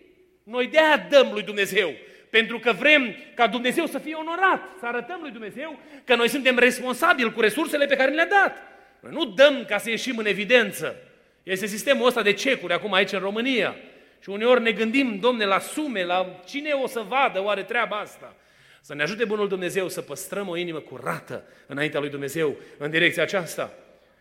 Noi 0.43 0.67
de-aia 0.67 1.08
dăm 1.10 1.30
lui 1.32 1.41
Dumnezeu, 1.41 1.93
pentru 2.30 2.60
că 2.60 2.74
vrem 2.74 3.15
ca 3.36 3.48
Dumnezeu 3.48 3.86
să 3.86 3.98
fie 3.98 4.13
onorat, 4.13 4.62
să 4.80 4.86
arătăm 4.86 5.20
lui 5.22 5.32
Dumnezeu 5.32 5.80
că 6.04 6.15
noi 6.15 6.30
suntem 6.30 6.58
responsabili 6.58 7.34
cu 7.34 7.41
resursele 7.41 7.86
pe 7.86 7.96
care 7.96 8.12
le-a 8.12 8.28
dat. 8.28 8.58
Noi 9.00 9.12
nu 9.12 9.26
dăm 9.26 9.65
ca 9.67 9.78
să 9.78 9.89
ieșim 9.89 10.17
în 10.17 10.26
evidență. 10.26 10.96
Este 11.43 11.65
sistemul 11.65 12.08
ăsta 12.08 12.22
de 12.22 12.34
cecuri 12.34 12.74
acum 12.74 12.93
aici 12.93 13.12
în 13.12 13.20
România. 13.20 13.76
Și 14.22 14.30
uneori 14.30 14.62
ne 14.62 14.72
gândim, 14.72 15.20
domne, 15.20 15.46
la 15.46 15.60
sume, 15.60 16.04
la 16.04 16.41
cine 16.46 16.72
o 16.72 16.88
să 16.88 17.06
vadă 17.08 17.43
oare 17.43 17.63
treaba 17.63 18.00
asta. 18.00 18.36
Să 18.82 18.96
ne 18.96 19.02
ajute 19.02 19.26
Bunul 19.26 19.48
Dumnezeu 19.48 19.89
să 19.89 20.02
păstrăm 20.02 20.48
o 20.48 20.58
inimă 20.58 20.80
curată 20.80 21.43
înaintea 21.67 22.00
lui 22.00 22.10
Dumnezeu 22.10 22.56
în 22.78 22.89
direcția 22.89 23.24
aceasta. 23.24 23.74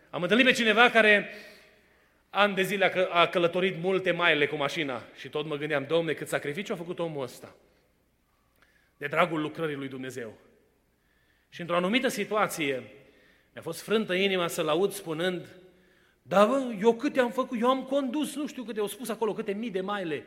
Am 0.09 0.21
întâlnit 0.21 0.45
pe 0.45 0.51
cineva 0.51 0.89
care 0.89 1.29
ani 2.29 2.55
de 2.55 2.61
zile 2.61 3.07
a 3.09 3.27
călătorit 3.27 3.77
multe 3.81 4.11
maile 4.11 4.47
cu 4.47 4.55
mașina 4.55 5.01
și 5.15 5.29
tot 5.29 5.45
mă 5.45 5.55
gândeam, 5.55 5.85
domne, 5.87 6.13
cât 6.13 6.27
sacrificiu 6.27 6.73
a 6.73 6.75
făcut 6.75 6.99
omul 6.99 7.23
ăsta 7.23 7.55
de 8.97 9.07
dragul 9.07 9.41
lucrării 9.41 9.75
lui 9.75 9.87
Dumnezeu. 9.87 10.33
Și 11.49 11.61
într-o 11.61 11.75
anumită 11.75 12.07
situație 12.07 12.83
mi-a 13.53 13.61
fost 13.61 13.81
frântă 13.81 14.13
inima 14.13 14.47
să-l 14.47 14.67
aud 14.67 14.91
spunând, 14.91 15.47
da, 16.21 16.45
bă, 16.45 16.75
eu 16.81 16.93
câte 16.93 17.19
am 17.19 17.31
făcut, 17.31 17.61
eu 17.61 17.69
am 17.69 17.83
condus, 17.83 18.35
nu 18.35 18.47
știu 18.47 18.63
câte, 18.63 18.79
au 18.79 18.87
spus 18.87 19.09
acolo 19.09 19.33
câte 19.33 19.51
mii 19.51 19.71
de 19.71 19.81
maile, 19.81 20.25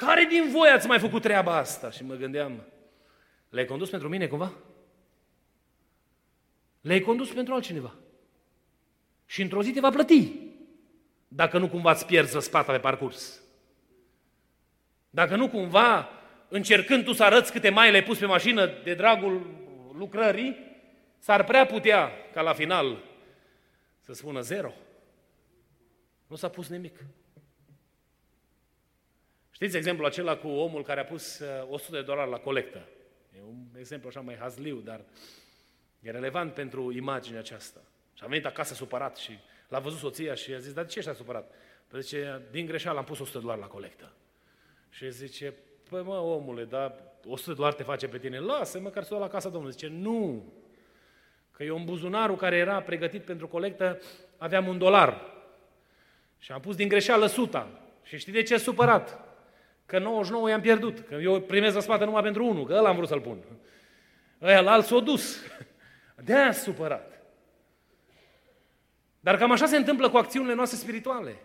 Care 0.00 0.24
din 0.24 0.50
voi 0.50 0.68
ați 0.68 0.86
mai 0.86 0.98
făcut 0.98 1.22
treaba 1.22 1.56
asta? 1.56 1.90
Și 1.90 2.04
mă 2.04 2.14
gândeam, 2.14 2.64
le-ai 3.48 3.66
condus 3.66 3.90
pentru 3.90 4.08
mine 4.08 4.26
cumva? 4.26 4.52
Le-ai 6.80 7.00
condus 7.00 7.32
pentru 7.32 7.54
altcineva. 7.54 7.94
Și 9.30 9.42
într-o 9.42 9.62
zi 9.62 9.72
te 9.72 9.80
va 9.80 9.90
plăti. 9.90 10.32
Dacă 11.28 11.58
nu 11.58 11.68
cumva 11.68 11.90
îți 11.90 12.06
pierzi 12.06 12.32
răspata 12.32 12.72
pe 12.72 12.78
parcurs. 12.78 13.40
Dacă 15.10 15.36
nu 15.36 15.48
cumva, 15.48 16.08
încercând 16.48 17.04
tu 17.04 17.12
să 17.12 17.24
arăți 17.24 17.52
câte 17.52 17.68
mai 17.68 17.90
le-ai 17.90 18.02
pus 18.02 18.18
pe 18.18 18.26
mașină 18.26 18.66
de 18.84 18.94
dragul 18.94 19.46
lucrării, 19.94 20.56
s-ar 21.18 21.44
prea 21.44 21.66
putea 21.66 22.10
ca 22.32 22.40
la 22.40 22.52
final 22.52 23.04
să 24.00 24.12
spună 24.12 24.40
zero. 24.40 24.72
Nu 26.26 26.36
s-a 26.36 26.48
pus 26.48 26.68
nimic. 26.68 27.04
Știți 29.50 29.76
exemplul 29.76 30.06
acela 30.06 30.36
cu 30.36 30.48
omul 30.48 30.82
care 30.82 31.00
a 31.00 31.04
pus 31.04 31.42
100 31.68 31.72
uh, 31.72 31.98
de 31.98 32.02
dolari 32.02 32.30
la 32.30 32.38
colectă? 32.38 32.88
E 33.36 33.42
un 33.48 33.78
exemplu 33.78 34.08
așa 34.08 34.20
mai 34.20 34.36
hazliu, 34.36 34.76
dar 34.76 35.00
e 36.00 36.10
relevant 36.10 36.54
pentru 36.54 36.92
imaginea 36.92 37.40
aceasta. 37.40 37.80
Și 38.20 38.26
a 38.26 38.28
venit 38.28 38.46
acasă 38.46 38.74
supărat 38.74 39.16
și 39.16 39.38
l-a 39.68 39.78
văzut 39.78 39.98
soția 39.98 40.34
și 40.34 40.52
a 40.52 40.58
zis, 40.58 40.72
dar 40.72 40.84
de 40.84 40.90
ce 40.90 40.98
ești 40.98 41.14
supărat? 41.14 41.54
Păi 41.88 42.00
zice, 42.00 42.42
din 42.50 42.66
greșeală 42.66 42.98
am 42.98 43.04
pus 43.04 43.18
100 43.18 43.38
de 43.38 43.42
dolari 43.42 43.60
la 43.60 43.66
colectă. 43.66 44.12
Și 44.90 45.10
zice, 45.10 45.54
păi 45.90 46.02
mă, 46.02 46.14
omule, 46.14 46.64
dar 46.64 46.94
100 47.26 47.50
de 47.50 47.56
dolari 47.56 47.76
te 47.76 47.82
face 47.82 48.08
pe 48.08 48.18
tine, 48.18 48.38
lasă 48.38 48.80
măcar 48.80 49.02
să 49.02 49.14
o 49.14 49.18
la 49.18 49.28
casa 49.28 49.48
Domnului. 49.48 49.72
Zice, 49.72 49.88
nu, 49.88 50.52
că 51.50 51.62
eu 51.62 51.76
în 51.76 51.84
buzunarul 51.84 52.36
care 52.36 52.56
era 52.56 52.82
pregătit 52.82 53.24
pentru 53.24 53.48
colectă 53.48 54.00
aveam 54.36 54.68
un 54.68 54.78
dolar. 54.78 55.32
Și 56.38 56.52
am 56.52 56.60
pus 56.60 56.76
din 56.76 56.88
greșeală 56.88 57.26
suta. 57.26 57.68
Și 58.02 58.18
știi 58.18 58.32
de 58.32 58.42
ce 58.42 58.56
supărat? 58.56 59.20
Că 59.86 59.98
99 59.98 60.48
i-am 60.48 60.60
pierdut. 60.60 61.00
Că 61.00 61.14
eu 61.14 61.40
primesc 61.40 61.74
răspată 61.74 62.04
numai 62.04 62.22
pentru 62.22 62.46
unul, 62.46 62.66
că 62.66 62.72
ăla 62.72 62.88
am 62.88 62.96
vrut 62.96 63.08
să-l 63.08 63.20
pun. 63.20 63.44
Ăia 64.42 64.60
la 64.60 64.72
alt 64.72 64.84
s-o 64.84 65.00
dus. 65.00 65.42
De-aia 66.24 66.52
supărat. 66.52 67.09
Dar 69.20 69.36
cam 69.36 69.50
așa 69.50 69.66
se 69.66 69.76
întâmplă 69.76 70.10
cu 70.10 70.16
acțiunile 70.16 70.54
noastre 70.54 70.78
spirituale. 70.78 71.36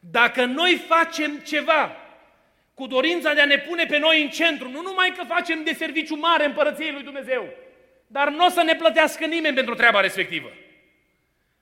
Dacă 0.00 0.44
noi 0.44 0.84
facem 0.88 1.38
ceva 1.38 1.96
cu 2.74 2.86
dorința 2.86 3.34
de 3.34 3.40
a 3.40 3.44
ne 3.44 3.58
pune 3.58 3.86
pe 3.86 3.98
noi 3.98 4.22
în 4.22 4.28
centru, 4.28 4.68
nu 4.68 4.82
numai 4.82 5.14
că 5.16 5.24
facem 5.26 5.64
de 5.64 5.72
serviciu 5.72 6.16
mare 6.16 6.44
împărăției 6.44 6.92
lui 6.92 7.02
Dumnezeu, 7.02 7.48
dar 8.06 8.30
nu 8.30 8.44
o 8.44 8.48
să 8.48 8.62
ne 8.62 8.74
plătească 8.74 9.26
nimeni 9.26 9.54
pentru 9.54 9.74
treaba 9.74 10.00
respectivă. 10.00 10.52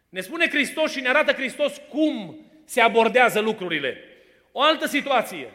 Ne 0.09 0.21
spune 0.21 0.49
Hristos 0.49 0.93
și 0.93 1.01
ne 1.01 1.09
arată 1.09 1.33
Hristos 1.33 1.81
cum 1.89 2.39
se 2.65 2.81
abordează 2.81 3.41
lucrurile. 3.41 4.05
O 4.53 4.63
altă 4.63 4.87
situație. 4.87 5.53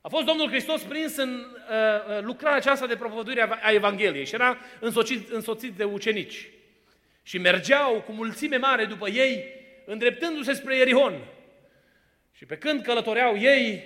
A 0.00 0.08
fost 0.08 0.24
Domnul 0.24 0.48
Hristos 0.48 0.82
prins 0.82 1.16
în 1.16 1.28
uh, 1.28 2.16
uh 2.16 2.22
lucrarea 2.22 2.56
aceasta 2.56 2.86
de 2.86 2.96
propovăduire 2.96 3.48
a 3.62 3.70
Evangheliei 3.70 4.26
și 4.26 4.34
era 4.34 4.58
însoțit, 4.80 5.30
însoțit 5.30 5.72
de 5.72 5.84
ucenici. 5.84 6.48
Și 7.26 7.38
mergeau 7.38 8.02
cu 8.02 8.12
mulțime 8.12 8.56
mare 8.56 8.84
după 8.84 9.08
ei, 9.08 9.44
îndreptându-se 9.84 10.52
spre 10.52 10.76
Ierihon. 10.76 11.28
Și 12.32 12.44
pe 12.44 12.56
când 12.56 12.82
călătoreau 12.82 13.36
ei, 13.36 13.82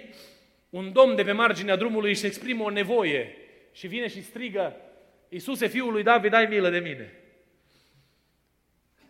un 0.70 0.92
domn 0.92 1.14
de 1.14 1.22
pe 1.22 1.32
marginea 1.32 1.76
drumului 1.76 2.10
își 2.10 2.26
exprimă 2.26 2.64
o 2.64 2.70
nevoie 2.70 3.36
și 3.72 3.86
vine 3.86 4.08
și 4.08 4.22
strigă, 4.22 4.76
Iisuse, 5.28 5.66
fiul 5.66 5.92
lui 5.92 6.02
David, 6.02 6.32
ai 6.32 6.46
milă 6.46 6.70
de 6.70 6.78
mine. 6.78 7.12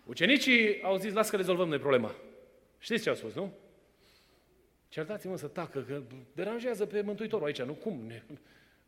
Ucenicii 0.05 0.83
au 0.83 0.97
zis, 0.97 1.13
lasă 1.13 1.31
că 1.31 1.37
rezolvăm 1.37 1.69
noi 1.69 1.79
problema. 1.79 2.15
Știți 2.79 3.03
ce 3.03 3.09
au 3.09 3.15
spus, 3.15 3.35
nu? 3.35 3.53
Certați-mă 4.89 5.37
să 5.37 5.47
tacă, 5.47 5.81
că 5.81 6.03
deranjează 6.33 6.87
pe 6.87 7.01
Mântuitorul 7.01 7.47
aici, 7.47 7.63
nu? 7.63 7.73
Cum? 7.73 8.05
Ne... 8.07 8.23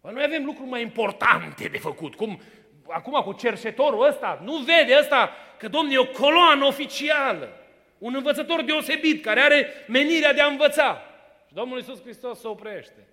Noi 0.01 0.25
avem 0.25 0.45
lucruri 0.45 0.69
mai 0.69 0.83
importante 0.83 1.69
de 1.69 1.79
făcut. 1.79 2.15
Cum? 2.15 2.41
Acum 2.89 3.23
cu 3.23 3.33
cerșetorul 3.33 4.07
ăsta, 4.07 4.41
nu 4.43 4.57
vede 4.57 4.97
ăsta 4.99 5.31
că 5.59 5.69
Domnul 5.69 5.93
e 5.93 5.99
o 5.99 6.07
coloană 6.07 6.65
oficială. 6.65 7.57
Un 7.99 8.15
învățător 8.15 8.63
deosebit, 8.63 9.23
care 9.23 9.41
are 9.41 9.67
menirea 9.89 10.33
de 10.33 10.41
a 10.41 10.47
învăța. 10.47 11.03
Și 11.47 11.55
Domnul 11.55 11.79
Iisus 11.79 12.01
Hristos 12.01 12.41
se 12.41 12.47
oprește 12.47 13.09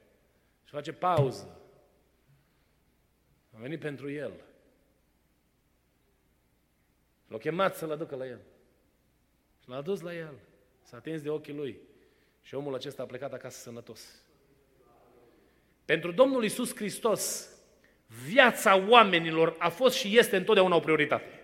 și 0.64 0.74
face 0.74 0.94
pauză. 0.94 1.60
A 3.56 3.58
venit 3.62 3.80
pentru 3.80 4.12
el. 4.12 4.32
L-a 7.28 7.38
chemat 7.38 7.76
să-l 7.76 7.92
aducă 7.92 8.16
la 8.16 8.26
el. 8.26 8.40
Și 9.64 9.70
l-a 9.70 9.82
dus 9.82 10.02
la 10.02 10.16
el. 10.16 10.34
S-a 10.82 10.98
atins 10.98 11.22
de 11.22 11.30
ochii 11.30 11.54
lui. 11.54 11.80
Și 12.42 12.56
omul 12.56 12.76
acesta 12.76 13.04
a 13.04 13.06
plecat 13.06 13.34
acasă 13.34 13.60
sănătos. 13.60 14.24
Pentru 15.86 16.12
Domnul 16.12 16.44
Isus 16.44 16.76
Hristos, 16.76 17.50
viața 18.28 18.84
oamenilor 18.88 19.56
a 19.58 19.70
fost 19.70 19.98
și 19.98 20.18
este 20.18 20.38
întotdeauna 20.38 20.76
o 20.76 20.80
prioritate. 20.80 21.40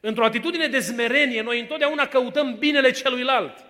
Într-o 0.00 0.24
atitudine 0.24 0.68
de 0.68 0.78
zmerenie, 0.78 1.42
noi 1.42 1.60
întotdeauna 1.60 2.06
căutăm 2.06 2.58
binele 2.58 2.90
celuilalt. 2.90 3.64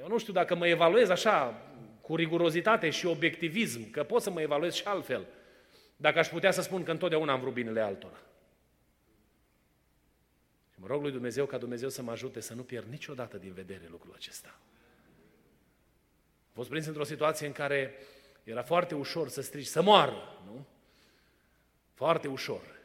Eu 0.00 0.08
nu 0.08 0.18
știu 0.18 0.32
dacă 0.32 0.54
mă 0.54 0.66
evaluez 0.66 1.08
așa, 1.08 1.62
cu 2.00 2.16
rigurozitate 2.16 2.90
și 2.90 3.06
obiectivism, 3.06 3.90
că 3.90 4.04
pot 4.04 4.22
să 4.22 4.30
mă 4.30 4.40
evaluez 4.40 4.74
și 4.74 4.82
altfel, 4.84 5.26
dacă 5.96 6.18
aș 6.18 6.28
putea 6.28 6.50
să 6.50 6.62
spun 6.62 6.82
că 6.82 6.90
întotdeauna 6.90 7.32
am 7.32 7.40
vrut 7.40 7.52
binele 7.52 7.80
altora. 7.80 8.18
Și 10.72 10.80
mă 10.80 10.86
rog 10.86 11.02
lui 11.02 11.12
Dumnezeu 11.12 11.46
ca 11.46 11.58
Dumnezeu 11.58 11.88
să 11.88 12.02
mă 12.02 12.10
ajute 12.10 12.40
să 12.40 12.54
nu 12.54 12.62
pierd 12.62 12.90
niciodată 12.90 13.36
din 13.36 13.52
vedere 13.52 13.88
lucrul 13.90 14.12
acesta. 14.16 14.58
Am 16.46 16.52
fost 16.52 16.68
prins 16.68 16.86
într-o 16.86 17.04
situație 17.04 17.46
în 17.46 17.52
care 17.52 17.94
era 18.44 18.62
foarte 18.62 18.94
ușor 18.94 19.28
să 19.28 19.42
strigi, 19.42 19.68
să 19.68 19.82
moară, 19.82 20.38
nu? 20.44 20.66
Foarte 21.96 22.28
ușor. 22.28 22.78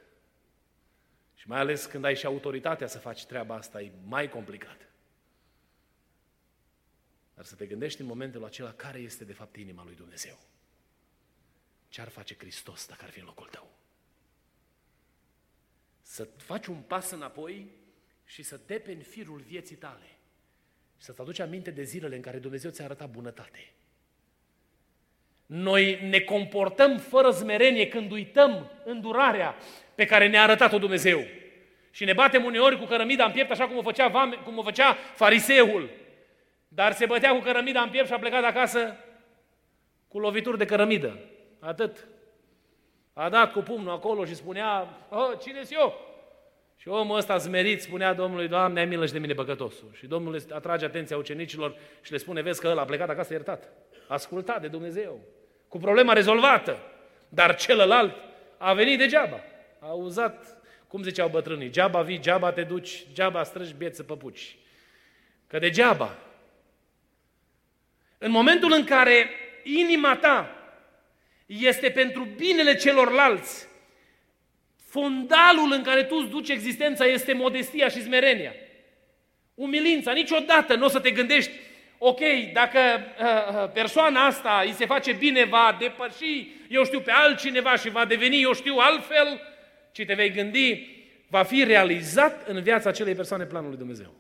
Și 1.36 1.48
mai 1.48 1.60
ales 1.60 1.86
când 1.86 2.04
ai 2.04 2.16
și 2.16 2.26
autoritatea 2.26 2.88
să 2.88 3.00
faci 3.00 3.26
treaba 3.26 3.56
asta, 3.56 3.82
e 3.82 3.92
mai 4.08 4.30
complicat. 4.30 4.90
Dar 7.34 7.46
să 7.46 7.56
te 7.56 7.66
gândești 7.66 8.02
în 8.02 8.08
momentul 8.08 8.46
acela 8.46 8.74
care 8.74 9.00
este 9.00 9.24
de 9.24 9.34
fapt 9.34 9.56
inima 9.56 9.84
lui 9.84 9.96
Dumnezeu. 9.96 10.40
Ce 11.90 12.02
ar 12.02 12.10
face 12.10 12.36
Hristos 12.38 12.88
dacă 12.88 13.04
ar 13.04 13.10
fi 13.10 13.20
în 13.20 13.26
locul 13.26 13.48
tău? 13.48 13.72
Să 16.02 16.24
faci 16.24 16.66
un 16.66 16.82
pas 16.82 17.12
înapoi 17.12 17.72
și 18.26 18.44
să 18.44 18.60
depeni 18.66 19.04
firul 19.04 19.40
vieții 19.40 19.76
tale. 19.76 20.18
Și 20.98 21.06
să-ți 21.06 21.22
aduci 21.22 21.40
aminte 21.40 21.72
de 21.72 21.84
zilele 21.84 22.16
în 22.16 22.22
care 22.22 22.40
Dumnezeu 22.40 22.72
ți-a 22.72 22.86
arătat 22.86 23.12
bunătate. 23.12 23.74
Noi 25.54 26.00
ne 26.10 26.20
comportăm 26.20 26.98
fără 26.98 27.32
smerenie 27.32 27.88
când 27.88 28.12
uităm 28.12 28.72
îndurarea 28.86 29.56
pe 29.96 30.06
care 30.06 30.28
ne-a 30.28 30.42
arătat-o 30.42 30.78
Dumnezeu. 30.78 31.24
Și 31.92 32.06
ne 32.06 32.14
batem 32.14 32.44
uneori 32.44 32.80
cu 32.80 32.86
cărămida 32.86 33.26
în 33.26 33.32
piept, 33.32 33.52
așa 33.52 33.68
cum 33.68 33.78
o 33.78 33.82
făcea, 33.82 34.10
cum 34.44 34.58
o 34.58 34.64
făcea 34.64 34.94
fariseul. 34.94 35.90
Dar 36.68 36.92
se 36.92 37.06
bătea 37.06 37.32
cu 37.32 37.40
cărămida 37.40 37.82
în 37.82 37.90
piept 37.90 38.08
și 38.08 38.14
a 38.14 38.20
plecat 38.20 38.44
acasă 38.44 38.98
cu 40.08 40.20
lovituri 40.20 40.58
de 40.58 40.66
cărămidă. 40.66 41.18
Atât. 41.60 42.08
A 43.14 43.30
dat 43.30 43.52
cu 43.52 43.60
pumnul 43.60 43.92
acolo 43.92 44.26
și 44.26 44.36
spunea, 44.36 44.98
oh, 45.10 45.32
cine 45.42 45.62
eu? 45.70 45.94
Și 46.78 46.88
omul 46.88 47.18
ăsta 47.18 47.38
zmerit 47.38 47.82
spunea 47.82 48.14
Domnului, 48.14 48.48
Doamne, 48.48 48.80
ai 48.80 48.86
milă 48.86 49.06
și 49.06 49.14
de 49.14 49.20
mine 49.20 49.34
păcătosul. 49.34 49.90
Și 49.94 50.08
Domnul 50.08 50.42
atrage 50.52 50.86
atenția 50.86 51.18
ucenicilor 51.18 51.76
și 52.02 52.12
le 52.12 52.18
spune, 52.18 52.42
vezi 52.42 52.62
că 52.62 52.68
ăla 52.68 52.82
a 52.82 52.86
plecat 52.86 53.10
acasă 53.10 53.34
iertat. 53.34 53.70
Ascultat 54.08 54.62
de 54.62 54.68
Dumnezeu. 54.68 55.20
Cu 55.72 55.78
problema 55.78 56.14
rezolvată. 56.14 56.80
Dar 57.30 57.56
celălalt 57.56 58.16
a 58.58 58.74
venit 58.74 58.98
degeaba. 58.98 59.44
A 59.80 59.92
uzat, 59.92 60.62
cum 60.88 61.04
ziceau 61.04 61.30
bătrânii, 61.30 61.70
geaba 61.70 62.02
vii, 62.02 62.20
geaba 62.20 62.52
te 62.52 62.64
duci, 62.64 63.06
geaba 63.14 63.44
strângi 63.44 63.74
bieți 63.74 64.04
păpuci. 64.04 64.58
Că 65.48 65.60
degeaba. 65.60 66.18
În 68.18 68.32
momentul 68.32 68.72
în 68.72 68.84
care 68.84 69.30
inima 69.64 70.16
ta 70.16 70.56
este 71.46 71.90
pentru 71.90 72.24
binele 72.24 72.76
celorlalți. 72.76 73.68
Fondalul 74.86 75.72
în 75.72 75.84
care 75.84 76.04
tu 76.04 76.16
îți 76.16 76.30
duci 76.30 76.50
existența 76.50 77.06
este 77.06 77.34
modestia 77.34 77.88
și 77.88 78.02
smerenia. 78.02 78.54
Umilința. 79.54 80.12
Niciodată 80.12 80.76
nu 80.76 80.86
o 80.86 80.90
să 80.90 81.00
te 81.00 81.12
gândești, 81.12 81.52
ok, 82.04 82.20
dacă 82.54 82.80
uh, 82.80 83.64
uh, 83.64 83.72
persoana 83.72 84.26
asta 84.26 84.62
îi 84.66 84.74
se 84.74 84.86
face 84.86 85.14
bine, 85.14 85.46
va 85.46 85.78
depăși, 85.80 86.52
eu 86.70 86.84
știu, 86.84 87.02
pe 87.02 87.12
altcineva 87.12 87.76
și 87.76 87.90
va 87.90 88.06
deveni, 88.06 88.42
eu 88.42 88.54
știu, 88.54 88.76
altfel, 88.78 89.42
ci 89.92 90.06
te 90.06 90.14
vei 90.14 90.32
gândi, 90.32 90.88
va 91.28 91.44
fi 91.44 91.64
realizat 91.64 92.48
în 92.48 92.62
viața 92.62 92.90
acelei 92.90 93.16
persoane 93.16 93.46
planul 93.46 93.70
lui 93.70 93.78
Dumnezeu. 93.78 94.14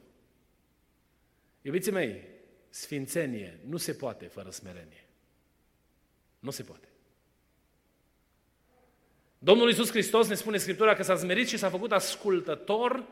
Iubiții 1.61 1.91
mei, 1.91 2.21
sfințenie 2.69 3.59
nu 3.69 3.77
se 3.77 3.93
poate 3.93 4.25
fără 4.25 4.49
smerenie. 4.49 5.05
Nu 6.39 6.49
se 6.49 6.63
poate. 6.63 6.87
Domnul 9.39 9.67
Iisus 9.67 9.89
Hristos 9.89 10.27
ne 10.27 10.35
spune 10.35 10.57
Scriptura 10.57 10.93
că 10.93 11.03
s-a 11.03 11.15
zmerit 11.15 11.47
și 11.47 11.57
s-a 11.57 11.69
făcut 11.69 11.91
ascultător 11.91 13.03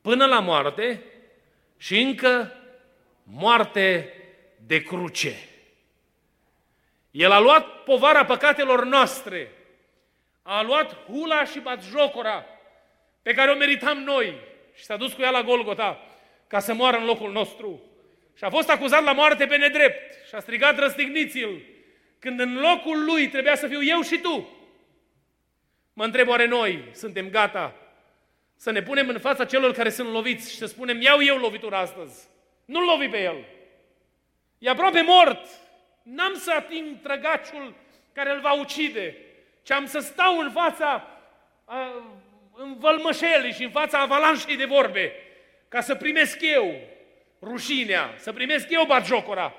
până 0.00 0.26
la 0.26 0.40
moarte 0.40 1.02
și 1.76 2.00
încă 2.00 2.52
moarte 3.30 4.12
de 4.66 4.82
cruce. 4.82 5.34
El 7.10 7.30
a 7.30 7.38
luat 7.38 7.82
povara 7.84 8.24
păcatelor 8.24 8.84
noastre, 8.84 9.52
a 10.42 10.62
luat 10.62 11.04
hula 11.04 11.44
și 11.44 11.60
batjocora 11.60 12.44
pe 13.22 13.32
care 13.32 13.50
o 13.50 13.56
meritam 13.56 13.98
noi 13.98 14.34
și 14.74 14.84
s-a 14.84 14.96
dus 14.96 15.12
cu 15.12 15.22
ea 15.22 15.30
la 15.30 15.42
Golgota 15.42 16.00
ca 16.46 16.58
să 16.58 16.74
moară 16.74 16.96
în 16.96 17.04
locul 17.04 17.32
nostru. 17.32 17.80
Și 18.36 18.44
a 18.44 18.50
fost 18.50 18.70
acuzat 18.70 19.02
la 19.02 19.12
moarte 19.12 19.46
pe 19.46 19.56
nedrept 19.56 20.26
și 20.28 20.34
a 20.34 20.40
strigat 20.40 20.78
răstigniți-l 20.78 21.62
când 22.18 22.40
în 22.40 22.58
locul 22.58 23.04
lui 23.04 23.28
trebuia 23.28 23.56
să 23.56 23.68
fiu 23.68 23.82
eu 23.82 24.00
și 24.00 24.18
tu. 24.18 24.48
Mă 25.92 26.04
întreb, 26.04 26.28
oare 26.28 26.46
noi 26.46 26.84
suntem 26.92 27.30
gata 27.30 27.74
să 28.56 28.70
ne 28.70 28.82
punem 28.82 29.08
în 29.08 29.18
fața 29.18 29.44
celor 29.44 29.72
care 29.72 29.90
sunt 29.90 30.08
loviți 30.08 30.50
și 30.50 30.56
să 30.56 30.66
spunem, 30.66 31.00
iau 31.00 31.22
eu 31.22 31.36
lovitura 31.36 31.78
astăzi. 31.78 32.28
Nu-l 32.66 32.84
lovi 32.84 33.08
pe 33.08 33.22
el. 33.22 33.44
E 34.58 34.68
aproape 34.68 35.00
mort. 35.00 35.46
N-am 36.02 36.34
să 36.34 36.52
ating 36.52 37.00
trăgaciul 37.02 37.74
care 38.12 38.30
îl 38.30 38.40
va 38.40 38.52
ucide, 38.52 39.16
ci 39.62 39.70
am 39.70 39.86
să 39.86 39.98
stau 39.98 40.38
în 40.38 40.50
fața 40.50 41.08
a, 41.64 41.92
în 42.54 42.78
vălmășelii 42.78 43.52
și 43.52 43.62
în 43.62 43.70
fața 43.70 43.98
avalanșei 43.98 44.56
de 44.56 44.64
vorbe, 44.64 45.12
ca 45.68 45.80
să 45.80 45.94
primesc 45.94 46.38
eu 46.40 46.80
rușinea, 47.42 48.14
să 48.16 48.32
primesc 48.32 48.66
eu 48.70 48.84
batjocora, 48.84 49.54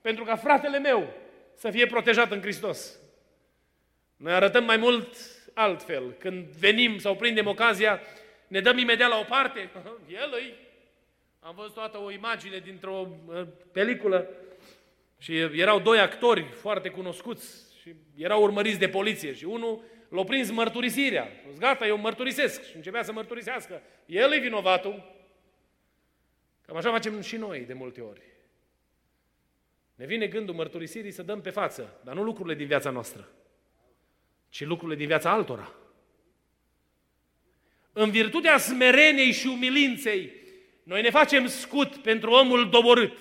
pentru 0.00 0.24
ca 0.24 0.36
fratele 0.36 0.78
meu 0.78 1.12
să 1.56 1.70
fie 1.70 1.86
protejat 1.86 2.30
în 2.30 2.40
Hristos. 2.40 2.98
Noi 4.16 4.32
arătăm 4.32 4.64
mai 4.64 4.76
mult 4.76 5.16
altfel. 5.54 6.12
Când 6.18 6.44
venim 6.44 6.98
sau 6.98 7.16
prindem 7.16 7.46
ocazia, 7.46 8.00
ne 8.46 8.60
dăm 8.60 8.78
imediat 8.78 9.08
la 9.08 9.18
o 9.18 9.22
parte. 9.22 9.70
El 10.22 10.30
îi. 10.32 10.54
Am 11.42 11.54
văzut 11.54 11.74
toată 11.74 11.98
o 11.98 12.10
imagine 12.10 12.58
dintr-o 12.58 13.08
uh, 13.26 13.46
peliculă 13.72 14.28
și 15.18 15.36
erau 15.38 15.80
doi 15.80 15.98
actori 15.98 16.42
foarte 16.42 16.88
cunoscuți 16.88 17.74
și 17.80 17.94
erau 18.16 18.42
urmăriți 18.42 18.78
de 18.78 18.88
poliție 18.88 19.32
și 19.32 19.44
unul 19.44 19.82
l-a 20.08 20.24
prins 20.24 20.50
mărturisirea. 20.50 21.24
Și 21.24 21.58
gata, 21.58 21.86
eu 21.86 21.98
mărturisesc. 21.98 22.64
Și 22.64 22.76
începea 22.76 23.02
să 23.02 23.12
mărturisească. 23.12 23.82
El 24.06 24.32
e 24.32 24.38
vinovatul. 24.38 25.18
Cam 26.66 26.76
așa 26.76 26.90
facem 26.90 27.20
și 27.20 27.36
noi 27.36 27.60
de 27.60 27.72
multe 27.72 28.00
ori. 28.00 28.22
Ne 29.94 30.06
vine 30.06 30.26
gândul 30.26 30.54
mărturisirii 30.54 31.10
să 31.10 31.22
dăm 31.22 31.40
pe 31.40 31.50
față, 31.50 32.00
dar 32.04 32.14
nu 32.14 32.22
lucrurile 32.22 32.54
din 32.54 32.66
viața 32.66 32.90
noastră, 32.90 33.28
ci 34.48 34.64
lucrurile 34.64 34.96
din 34.96 35.06
viața 35.06 35.30
altora. 35.30 35.74
În 37.92 38.10
virtutea 38.10 38.58
smereniei 38.58 39.32
și 39.32 39.46
umilinței, 39.46 40.39
noi 40.82 41.02
ne 41.02 41.10
facem 41.10 41.46
scut 41.46 41.96
pentru 41.96 42.30
omul 42.30 42.70
doborât. 42.70 43.12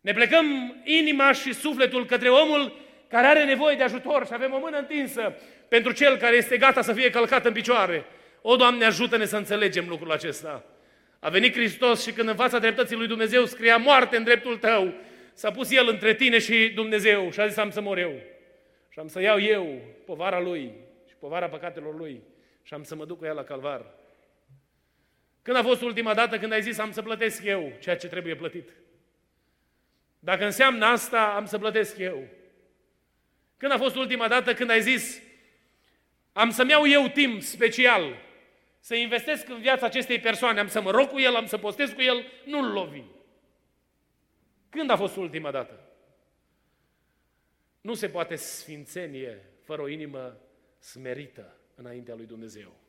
Ne 0.00 0.12
plecăm 0.12 0.76
inima 0.84 1.32
și 1.32 1.52
sufletul 1.52 2.06
către 2.06 2.28
omul 2.28 2.76
care 3.08 3.26
are 3.26 3.44
nevoie 3.44 3.76
de 3.76 3.82
ajutor 3.82 4.26
și 4.26 4.32
avem 4.34 4.52
o 4.52 4.58
mână 4.58 4.78
întinsă 4.78 5.34
pentru 5.68 5.92
cel 5.92 6.16
care 6.16 6.36
este 6.36 6.56
gata 6.56 6.82
să 6.82 6.92
fie 6.92 7.10
călcat 7.10 7.44
în 7.44 7.52
picioare. 7.52 8.04
O, 8.42 8.56
Doamne, 8.56 8.84
ajută-ne 8.84 9.24
să 9.24 9.36
înțelegem 9.36 9.88
lucrul 9.88 10.12
acesta. 10.12 10.64
A 11.18 11.28
venit 11.28 11.54
Hristos 11.54 12.02
și 12.02 12.12
când 12.12 12.28
în 12.28 12.34
fața 12.34 12.58
dreptății 12.58 12.96
lui 12.96 13.06
Dumnezeu 13.06 13.44
scria 13.44 13.76
moarte 13.76 14.16
în 14.16 14.24
dreptul 14.24 14.56
tău, 14.56 14.94
s-a 15.32 15.50
pus 15.50 15.70
El 15.70 15.88
între 15.88 16.14
tine 16.14 16.38
și 16.38 16.68
Dumnezeu 16.68 17.30
și 17.30 17.40
a 17.40 17.46
zis 17.46 17.56
am 17.56 17.70
să 17.70 17.80
mor 17.80 17.98
eu. 17.98 18.12
Și 18.88 18.98
am 18.98 19.08
să 19.08 19.20
iau 19.20 19.40
eu 19.40 19.80
povara 20.06 20.40
Lui 20.40 20.72
și 21.08 21.14
povara 21.18 21.48
păcatelor 21.48 21.98
Lui 21.98 22.22
și 22.62 22.74
am 22.74 22.82
să 22.82 22.94
mă 22.94 23.04
duc 23.04 23.18
cu 23.18 23.24
ea 23.24 23.32
la 23.32 23.44
calvar. 23.44 23.84
Când 25.48 25.60
a 25.60 25.62
fost 25.62 25.82
ultima 25.82 26.14
dată 26.14 26.38
când 26.38 26.52
ai 26.52 26.62
zis 26.62 26.78
am 26.78 26.92
să 26.92 27.02
plătesc 27.02 27.44
eu 27.44 27.72
ceea 27.80 27.96
ce 27.96 28.08
trebuie 28.08 28.36
plătit? 28.36 28.68
Dacă 30.18 30.44
înseamnă 30.44 30.84
asta, 30.84 31.34
am 31.34 31.44
să 31.46 31.58
plătesc 31.58 31.98
eu. 31.98 32.28
Când 33.56 33.72
a 33.72 33.78
fost 33.78 33.96
ultima 33.96 34.28
dată 34.28 34.54
când 34.54 34.70
ai 34.70 34.82
zis 34.82 35.20
am 36.32 36.50
să-mi 36.50 36.70
iau 36.70 36.88
eu 36.88 37.08
timp 37.08 37.42
special 37.42 38.14
să 38.78 38.94
investesc 38.94 39.48
în 39.48 39.60
viața 39.60 39.86
acestei 39.86 40.20
persoane, 40.20 40.60
am 40.60 40.68
să 40.68 40.80
mă 40.80 40.90
rog 40.90 41.08
cu 41.08 41.18
el, 41.18 41.34
am 41.34 41.46
să 41.46 41.58
postez 41.58 41.90
cu 41.90 42.00
el, 42.00 42.24
nu-l 42.44 42.72
lovi. 42.72 43.02
Când 44.70 44.90
a 44.90 44.96
fost 44.96 45.16
ultima 45.16 45.50
dată? 45.50 45.80
Nu 47.80 47.94
se 47.94 48.08
poate 48.08 48.34
sfințenie 48.34 49.44
fără 49.64 49.82
o 49.82 49.88
inimă 49.88 50.40
smerită 50.78 51.56
înaintea 51.74 52.14
lui 52.14 52.26
Dumnezeu. 52.26 52.86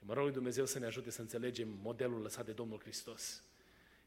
Și 0.00 0.06
mă 0.06 0.14
rog 0.14 0.24
lui 0.24 0.32
Dumnezeu 0.32 0.66
să 0.66 0.78
ne 0.78 0.86
ajute 0.86 1.10
să 1.10 1.20
înțelegem 1.20 1.68
modelul 1.82 2.22
lăsat 2.22 2.44
de 2.44 2.52
Domnul 2.52 2.80
Hristos. 2.80 3.42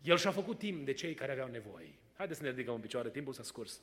El 0.01 0.17
și-a 0.17 0.32
făcut 0.32 0.58
timp 0.58 0.86
de 0.86 0.93
cei 0.93 1.13
care 1.13 1.32
aveau 1.32 1.47
nevoie. 1.47 1.93
Haideți 2.15 2.39
să 2.39 2.45
ne 2.45 2.51
ridicăm 2.51 2.73
în 2.73 2.82
picioare, 2.82 3.10
timpul 3.10 3.34
s-a 3.34 3.43
scurs. 3.43 3.79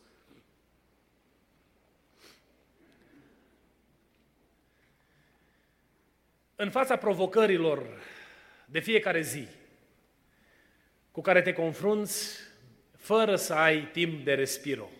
În 6.56 6.70
fața 6.70 6.96
provocărilor 6.96 8.02
de 8.66 8.80
fiecare 8.80 9.20
zi 9.20 9.46
cu 11.10 11.20
care 11.20 11.42
te 11.42 11.52
confrunți 11.52 12.38
fără 12.96 13.36
să 13.36 13.54
ai 13.54 13.90
timp 13.90 14.24
de 14.24 14.34
respiro, 14.34 14.90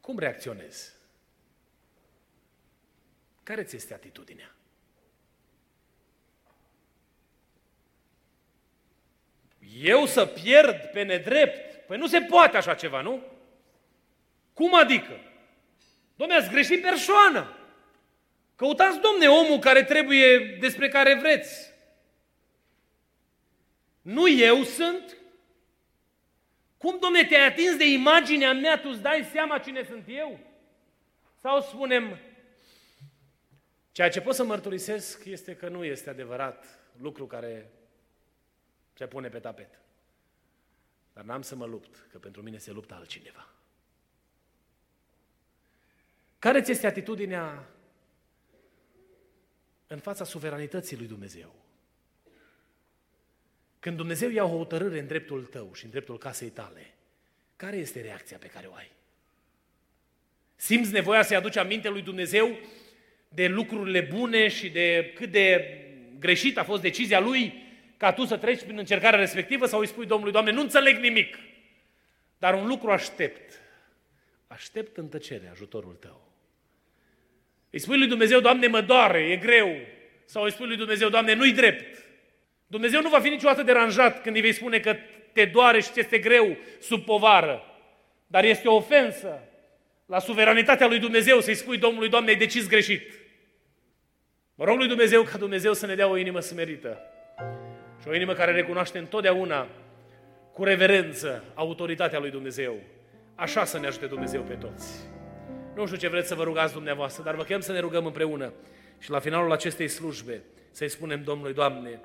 cum 0.00 0.18
reacționezi? 0.18 0.92
Care 3.42 3.64
ți 3.64 3.76
este 3.76 3.94
atitudinea? 3.94 4.54
Eu 9.82 10.06
să 10.06 10.26
pierd 10.26 10.84
pe 10.84 11.02
nedrept? 11.02 11.86
Păi 11.86 11.96
nu 11.96 12.06
se 12.06 12.20
poate 12.20 12.56
așa 12.56 12.74
ceva, 12.74 13.00
nu? 13.00 13.22
Cum 14.52 14.74
adică? 14.74 15.20
Dom'le, 16.14 16.36
ați 16.38 16.50
greșit 16.50 16.82
persoană. 16.82 17.56
Căutați, 18.56 19.00
domne, 19.00 19.26
omul 19.26 19.58
care 19.58 19.84
trebuie, 19.84 20.56
despre 20.60 20.88
care 20.88 21.14
vreți. 21.14 21.72
Nu 24.02 24.28
eu 24.28 24.62
sunt? 24.62 25.16
Cum, 26.78 26.98
domne, 27.00 27.24
te-ai 27.24 27.46
atins 27.46 27.76
de 27.76 27.88
imaginea 27.88 28.52
mea, 28.52 28.78
tu 28.78 28.88
îți 28.90 29.02
dai 29.02 29.28
seama 29.32 29.58
cine 29.58 29.84
sunt 29.88 30.04
eu? 30.06 30.38
Sau 31.40 31.60
spunem, 31.60 32.18
ceea 33.92 34.08
ce 34.08 34.20
pot 34.20 34.34
să 34.34 34.44
mărturisesc 34.44 35.24
este 35.24 35.56
că 35.56 35.68
nu 35.68 35.84
este 35.84 36.10
adevărat 36.10 36.78
lucru 37.00 37.26
care 37.26 37.70
se 38.94 39.06
pune 39.06 39.28
pe 39.28 39.38
tapet. 39.38 39.80
Dar 41.12 41.24
n-am 41.24 41.42
să 41.42 41.54
mă 41.54 41.66
lupt, 41.66 42.06
că 42.10 42.18
pentru 42.18 42.42
mine 42.42 42.58
se 42.58 42.70
luptă 42.70 42.94
altcineva. 42.94 43.48
Care 46.38 46.62
ți 46.62 46.70
este 46.70 46.86
atitudinea 46.86 47.68
în 49.86 49.98
fața 49.98 50.24
suveranității 50.24 50.96
lui 50.96 51.06
Dumnezeu. 51.06 51.54
Când 53.78 53.96
Dumnezeu 53.96 54.30
ia 54.30 54.44
o 54.44 54.56
hotărâre 54.56 54.98
în 54.98 55.06
dreptul 55.06 55.44
tău 55.44 55.74
și 55.74 55.84
în 55.84 55.90
dreptul 55.90 56.18
casei 56.18 56.50
tale, 56.50 56.94
care 57.56 57.76
este 57.76 58.00
reacția 58.00 58.38
pe 58.38 58.46
care 58.46 58.66
o 58.66 58.74
ai? 58.74 58.90
Simți 60.56 60.92
nevoia 60.92 61.22
să-i 61.22 61.36
aduci 61.36 61.56
aminte 61.56 61.88
lui 61.88 62.02
Dumnezeu 62.02 62.58
de 63.28 63.46
lucrurile 63.46 64.00
bune 64.00 64.48
și 64.48 64.70
de 64.70 65.12
cât 65.14 65.30
de 65.30 65.78
greșit 66.18 66.58
a 66.58 66.64
fost 66.64 66.82
decizia 66.82 67.20
lui 67.20 67.63
ca 68.04 68.12
tu 68.12 68.24
să 68.24 68.36
treci 68.36 68.62
prin 68.62 68.78
încercarea 68.78 69.18
respectivă 69.18 69.66
sau 69.66 69.80
îi 69.80 69.86
spui 69.86 70.06
Domnului, 70.06 70.32
Doamne, 70.32 70.50
nu 70.50 70.60
înțeleg 70.60 70.96
nimic, 70.98 71.38
dar 72.38 72.54
un 72.54 72.66
lucru 72.66 72.90
aștept. 72.90 73.60
Aștept 74.46 74.96
în 74.96 75.08
tăcere 75.08 75.48
ajutorul 75.52 75.94
tău. 75.94 76.32
Îi 77.70 77.78
spui 77.78 77.98
lui 77.98 78.06
Dumnezeu, 78.06 78.40
Doamne, 78.40 78.66
mă 78.66 78.80
doare, 78.80 79.18
e 79.18 79.36
greu. 79.36 79.76
Sau 80.24 80.42
îi 80.42 80.52
spui 80.52 80.66
lui 80.66 80.76
Dumnezeu, 80.76 81.08
Doamne, 81.08 81.34
nu-i 81.34 81.52
drept. 81.52 82.04
Dumnezeu 82.66 83.02
nu 83.02 83.08
va 83.08 83.20
fi 83.20 83.28
niciodată 83.28 83.62
deranjat 83.62 84.22
când 84.22 84.34
îi 84.34 84.40
vei 84.40 84.52
spune 84.52 84.78
că 84.78 84.96
te 85.32 85.44
doare 85.44 85.80
și 85.80 85.90
ți 85.90 86.00
este 86.00 86.18
greu 86.18 86.56
sub 86.80 87.04
povară. 87.04 87.62
Dar 88.26 88.44
este 88.44 88.68
o 88.68 88.74
ofensă 88.74 89.48
la 90.06 90.18
suveranitatea 90.18 90.86
lui 90.86 90.98
Dumnezeu 90.98 91.40
să-i 91.40 91.54
spui 91.54 91.78
Domnului, 91.78 92.08
Doamne, 92.08 92.30
ai 92.30 92.36
decis 92.36 92.68
greșit. 92.68 93.12
Mă 94.54 94.64
rog 94.64 94.78
lui 94.78 94.88
Dumnezeu 94.88 95.22
ca 95.22 95.38
Dumnezeu 95.38 95.72
să 95.72 95.86
ne 95.86 95.94
dea 95.94 96.08
o 96.08 96.16
inimă 96.16 96.40
smerită 96.40 97.08
și 98.04 98.10
o 98.10 98.14
inimă 98.14 98.32
care 98.32 98.52
recunoaște 98.52 98.98
întotdeauna 98.98 99.66
cu 100.52 100.64
reverență 100.64 101.44
autoritatea 101.54 102.18
lui 102.18 102.30
Dumnezeu. 102.30 102.74
Așa 103.34 103.64
să 103.64 103.78
ne 103.78 103.86
ajute 103.86 104.06
Dumnezeu 104.06 104.42
pe 104.42 104.54
toți. 104.54 105.08
Nu 105.74 105.86
știu 105.86 105.98
ce 105.98 106.08
vreți 106.08 106.28
să 106.28 106.34
vă 106.34 106.42
rugați 106.42 106.72
dumneavoastră, 106.72 107.22
dar 107.22 107.34
vă 107.34 107.42
chem 107.42 107.60
să 107.60 107.72
ne 107.72 107.78
rugăm 107.78 108.06
împreună 108.06 108.52
și 108.98 109.10
la 109.10 109.18
finalul 109.18 109.52
acestei 109.52 109.88
slujbe 109.88 110.42
să-i 110.70 110.88
spunem 110.88 111.22
Domnului, 111.22 111.54
Doamne, 111.54 112.00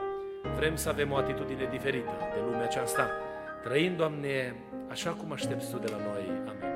vrem 0.56 0.76
să 0.76 0.89
avem 0.89 1.12
o 1.12 1.16
atitudine 1.16 1.68
diferită 1.72 2.18
de 2.34 2.39
lumea 2.45 2.64
aceasta, 2.64 3.10
trăind, 3.64 3.97
Doamne, 3.97 4.56
așa 4.89 5.10
cum 5.10 5.32
aștepți 5.32 5.72
Tu 5.72 5.78
de 5.78 5.91
la 5.91 5.97
noi. 5.97 6.24
Amin. 6.47 6.68